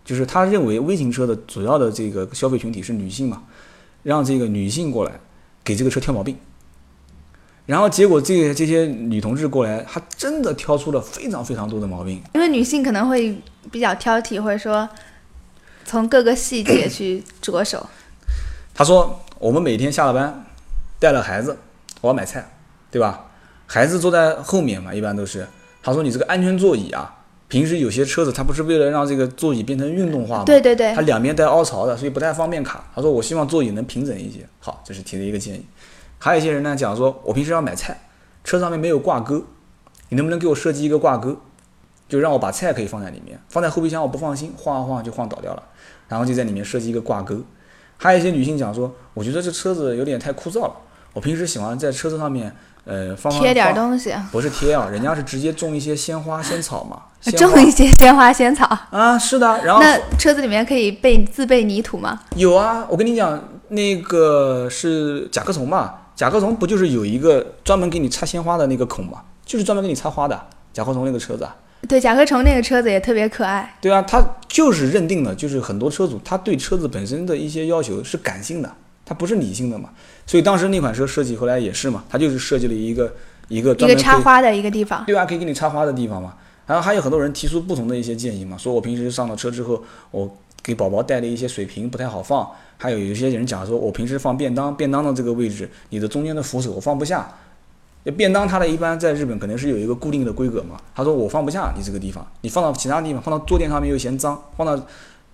[0.04, 3.44] 就是他认为微型车的主要的这个消费群体是女性嘛，
[4.04, 5.20] 让这个女性过来
[5.64, 6.38] 给这个车挑毛病，
[7.66, 12.22] 然后结果这个这些女同志过来，她真的挑出了非常非常多的毛病。
[12.34, 13.42] 因为女性可能会
[13.72, 14.88] 比较挑剔，或者说
[15.86, 17.88] 从各个细节去着手。
[18.74, 20.46] 他说：“我们每天下了班，
[21.00, 21.58] 带了孩子，
[22.02, 22.52] 我要买菜，
[22.92, 23.28] 对吧？
[23.68, 25.48] 孩子坐在后面嘛，一般都是。
[25.82, 27.16] 他说你这个安全座椅啊，
[27.48, 32.84] 平时有些车子它不是为了让这个座椅变成运动化嘛，对对对它，两边带凹槽的，所以不太方便卡。
[32.94, 34.48] 他说我希望座椅能平整一些。
[34.60, 35.66] 好，这是提的一个建议。
[36.18, 37.98] 还有一些人呢讲说，我平时要买菜，
[38.44, 39.44] 车上面没有挂钩，
[40.10, 41.38] 你能不能给我设计一个挂钩，
[42.08, 45.64] 就让我把菜可以放在里面，放在后备箱我不放心，晃啊晃就晃倒掉了，
[46.08, 47.36] 然后就在里面设计一个挂钩。
[47.98, 50.74] 还有一些女性讲说，我觉得这车子有点太枯燥了，
[51.14, 52.54] 我平时喜欢在车子上面
[52.84, 57.02] 呃，放放贴点东西，不是贴啊，人家是直接种一些鲜花仙草嘛，
[57.32, 58.66] 种一些鲜花仙草。
[58.92, 62.20] 啊，是的，然后那车子里面可以备自备泥土吗？
[62.36, 70.40] 有啊，我跟你讲，那个是甲壳虫嘛，甲壳虫不就是有一个专门给你插鲜花的那个孔嘛，就是专门给你插花的
[70.72, 71.56] 甲壳虫那个车子啊。
[71.88, 73.76] 对，甲壳虫那个车子也特别可爱。
[73.80, 78.72] 对啊，他就是认定了，就是很多车主他对车子本身的一些要求是感性的，
[79.06, 79.90] 它不是理性的嘛。
[80.26, 83.14] 所以当时那款车设计后来也是嘛，它就是设计了一个
[83.48, 86.34] 一个一个插花的一个地方，对啊，可以给你插花的地方嘛。
[86.66, 97.30] 然后还有很多人提出不同的一些建议嘛，说我平时上了车之后，我给宝宝带的一些水瓶不太好放，还有有一些人讲说我平时放便当，便当的这个位置，你的中间的扶手我放不下。
[98.12, 104.80] 便当它的一般在日本可能是有一个固定的规格嘛，他说我放不下你这个地方，你放到其他地方，放到坐垫上面又嫌脏，放到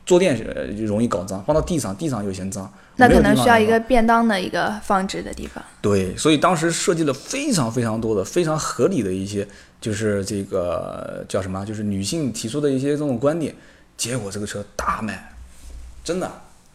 [0.06, 5.64] 坐垫呃就容易搞脏，放到地上地上又嫌脏，那可能需要一个便当的一个放置的地方。
[5.82, 9.48] 对，所以当时设计了非常非常多的非常合理的一些，
[9.80, 13.54] 就是这个叫什么，就是女性提出的一些这种观点。
[13.98, 15.34] 结果这个车大卖，
[16.04, 16.32] 真的。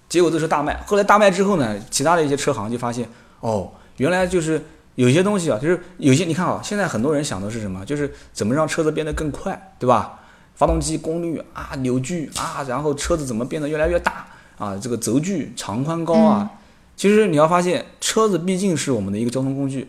[0.08, 3.08] 结果这车大卖，后来大卖之后呢，其他的一些车行就发现，
[3.40, 4.62] 哦，原来就是
[4.96, 7.84] 有些东西啊，就是有些你看啊，现在很多人想的是什么？
[7.86, 10.20] 就是怎么让车子变得更快，对吧？
[10.54, 14.26] 发动机功率啊，扭矩啊，然后车子怎么变得越来越大
[14.58, 14.76] 啊？
[14.76, 16.50] 这个轴距长宽高啊，
[16.96, 19.88] 其实你要发现，车子毕竟是我们的一个交通工具，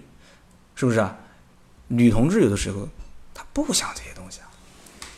[0.76, 1.16] 是不是啊？
[1.88, 2.86] 女同志有的时候
[3.34, 4.52] 她不想这些东西啊。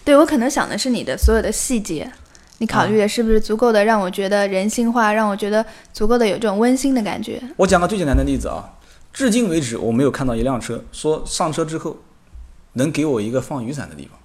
[0.06, 2.12] 对我可能想的是你的所有的细节，
[2.60, 7.42] 你考虑的是不是足够的让我觉得人性化，让我觉得足够的有这种温馨的感觉？
[7.58, 8.72] 我讲个最简单的例子啊，
[9.12, 11.97] 至今为止我没有看到一辆车说上车之后
[12.74, 14.20] 能给我一个放雨伞的地方，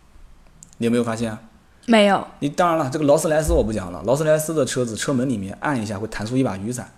[0.78, 1.40] 你有没有发现啊？
[1.86, 6.90] 没有，你当然了，这个劳斯莱斯我不讲了，劳斯莱斯的车子车门里面按一下会弹出一把雨伞，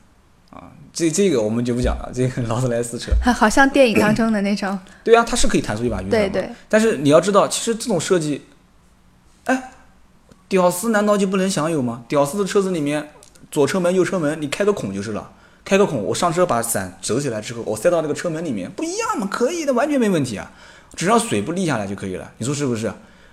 [0.50, 4.78] 啊，这这个我们就不讲了，这个劳斯莱斯车，好像电影当中的那种。
[5.02, 8.42] 对啊，它是可以弹出一把雨伞嘛对对，但是你要知道，其实这种设计，
[9.44, 9.72] 哎，
[10.48, 12.04] 屌丝难道就不能享有吗？
[12.06, 13.10] 屌丝的车子里面
[13.50, 15.32] 左车门、右车门，你开个孔就是了。
[15.66, 19.28] 开个孔，我上车把伞折起来之后，我塞到那个车门里面，不一样吗？
[19.28, 20.48] 可以的，完全没问题啊，
[20.94, 22.30] 只要水不沥下来就可以了。
[22.38, 22.88] 你说是不是？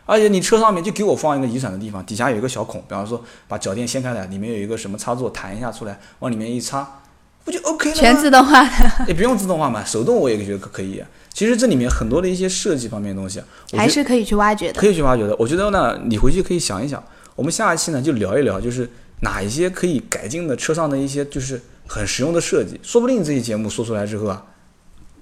[0.08, 7.02] 而且你车上面就给我放一个雨伞的地方，底下有一个小孔，比方说把脚垫掀开来，里面有一个什么插座，弹一下出来，往里面一插，
[7.46, 8.02] 不就 OK 了吗？
[8.02, 11.08] 全自动化的， 也不用自动化嘛，手动我也觉得可可以啊。
[11.32, 13.40] 其实这里面很多的一些设计方面的东西
[13.78, 14.82] 还是可以去挖掘的。
[14.82, 15.36] 可以去挖掘的。
[15.38, 17.04] 我觉得呢，你回去可以想一想，
[17.36, 18.90] 我们下一期呢就聊一聊，就是
[19.22, 21.62] 哪一些可以改进的车上的一些就是
[21.94, 24.44] 很实用的设计，说不定这期节目说出来之后啊，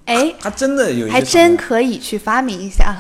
[0.05, 2.95] 哎，还真的有一还真可以去发明一下。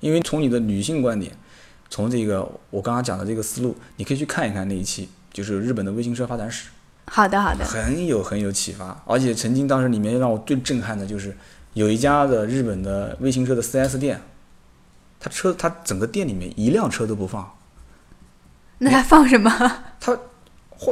[0.00, 1.32] 因为从你的女性观点，
[1.88, 6.68] 从这个我刚刚讲的这个思路，你可以去看一看那一期，就是日本的微型车发展史，
[7.06, 7.64] 好的，好的。
[7.64, 9.02] 很有很有启发。
[9.06, 11.34] 而且曾经当时里面让我最震撼的就是
[11.72, 14.20] 有一家的日本的微型车的 4S 店，
[15.18, 17.56] 他车他整个店里面一辆车都不放，
[18.76, 19.50] 那他放什么？
[19.98, 20.16] 他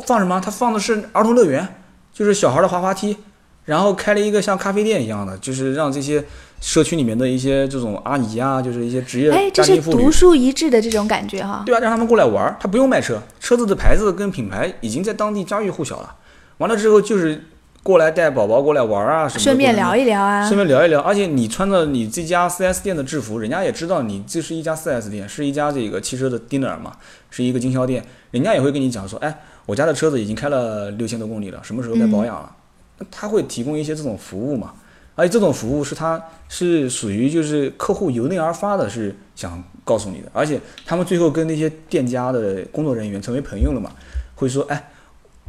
[0.07, 0.41] 放什么？
[0.41, 1.67] 他放的是儿童乐园，
[2.13, 3.17] 就是小孩的滑滑梯，
[3.65, 6.25] 然后开了一个像咖啡店一样的，就是让这些
[6.61, 11.63] 社区里面的一些这种阿姨啊，就是一些职哎，业这是家庭妇女独，树一帜的这种感觉哈。
[11.67, 16.17] 对啊，让他们过来玩儿，他不用卖车，车子的牌子跟品牌已经在当地家喻户晓了。
[16.59, 17.45] 完了之后就是
[17.83, 20.57] 过来带宝宝过来玩儿啊什么的，顺便聊一聊啊顺。
[20.57, 21.01] 便聊一聊。
[21.01, 26.93] 而且你穿着你这家 4S 店的制服，人家也知道你这是一家 4S 店，是一家这个汽车的 dealer 嘛，
[27.29, 32.55] 是一个经销店，人家也会跟你讲说，哎，我家的车子已经开了六千多公里了，什么时候该保养了？
[32.99, 34.75] 那他会提供一些这种服务嘛。
[35.17, 43.93] 而且这种服务是他是属于就是客户由内而发的，是想告诉你的，而且他们最后跟那些店家的工作人员成为朋友了嘛，
[44.35, 44.91] 会说，哎，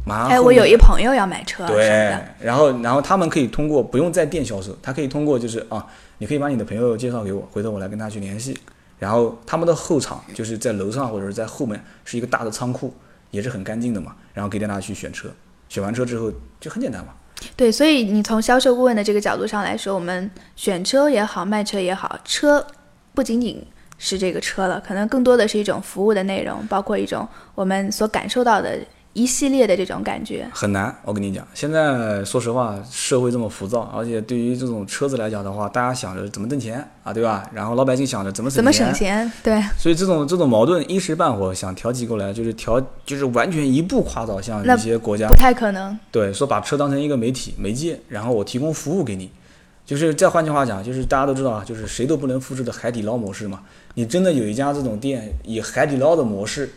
[0.04, 5.84] 马上哎，我有一朋友要买车对，，然后然后他们可以通过不用在店销售，他可以通过就是啊，
[6.18, 8.56] 你可以把你的朋友介绍给我，回头我来跟他去联系。
[9.00, 12.94] 然后他们的后场就是在楼上或者是在后面是一个大的仓库，
[13.36, 14.16] 也是很干净的嘛。
[14.32, 15.28] 然后给大家去选车，
[15.68, 17.12] 选完车之后就很简单嘛。
[17.54, 22.66] 对，所以你从销售顾问的这个角度上来说，我们选车也好，卖车也好，车
[23.14, 23.62] 不仅仅
[23.98, 28.78] 是这个车了，可能更多的是一种服务的内容，包括一种我们所感受到的
[29.16, 30.46] 一系列的这种感觉。
[30.52, 37.48] 很难，我跟你讲，现在说实话，社会这么浮躁，而且对于这种车子来讲的话，大家想着怎么挣钱啊，对吧？
[37.54, 39.32] 然后老百姓想着怎么省怎么省钱？
[39.42, 45.98] 对，所以这种这种矛盾一时半会想调剂过来，就是调就是完全一步跨到像那一些国家不太可能。
[46.12, 49.30] 对，说把车当成一个媒体媒介，然后我提供服务给你，
[49.86, 53.62] 就是再换句话讲，就是大家都知道啊，就是谁都不能复制的海底捞模式嘛。
[53.94, 56.70] 你真的有一家这种店以海底捞的模式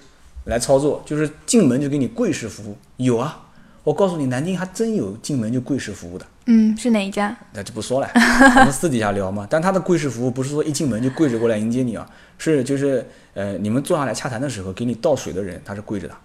[0.50, 3.40] 来操作，就是进门就给你跪式服务，有啊，
[3.84, 6.26] 我告诉你，南京还真有进门就跪式服务的。
[6.48, 7.36] 嗯，是哪一家？
[7.54, 8.10] 那就不说了，
[8.58, 9.48] 我们私底下聊嘛。
[9.50, 12.06] 但他的跪式服务不是说一进门就跪着过来迎接你啊，
[12.38, 16.16] 是就是呃，你们坐下来洽谈的时候，给你倒水的人他是跪着的。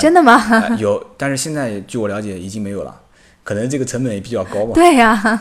[0.00, 0.34] 真的吗？
[0.50, 3.00] 呃有，但是现在据我了解已经没有了，
[3.44, 4.72] 可能这个成本也比较高吧。
[4.74, 5.40] 对呀、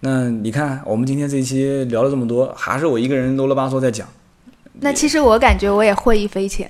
[0.00, 4.08] 那你看，我们今天这一期聊了这么多，还是我一个人啰啰巴嗦在讲。
[4.80, 6.68] 那其实我感觉我也获益匪浅，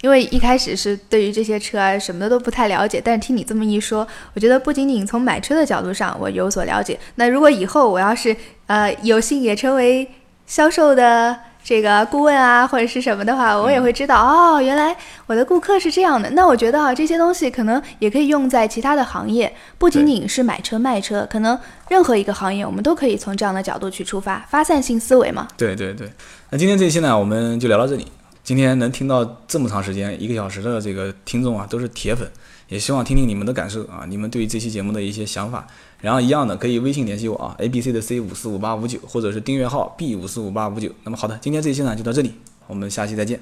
[0.00, 8.36] 因为一开始是对于这些车啊什么的都不太了解，但是听你这么一说，我觉得不仅仅从买车的角度上我有所了解，那如果以后我要是
[8.66, 10.08] 呃有幸也成为
[10.46, 14.96] 销售的这个顾问啊或者是什么的话，我也会知道、哦，原来
[15.26, 16.30] 我的顾客是这样的。
[16.30, 21.58] 那我觉得啊这些东西可能也可以用在其他的行业，不仅仅是买车卖车，可能
[21.90, 25.48] 任何一个行业我们都可以从这样的角度去出发，发散性思维嘛。
[25.58, 26.10] 对对对，
[26.50, 28.06] 那今天这期呢，我们就聊到这里。
[28.48, 32.26] 今天能听到这么长时间，一个小时的这个听众啊，都是铁粉，
[32.70, 35.66] 也希望听听你们的感受啊，你们对于这期节目的一些想法。
[36.00, 40.90] 然后一样的，可以微信联系我啊，A B C 的 C 五四五八五九，或者是订阅号 B 五四五八五九。
[41.04, 42.32] 那么好的，今天这期呢就到这里，
[42.66, 43.38] 我们下期再见。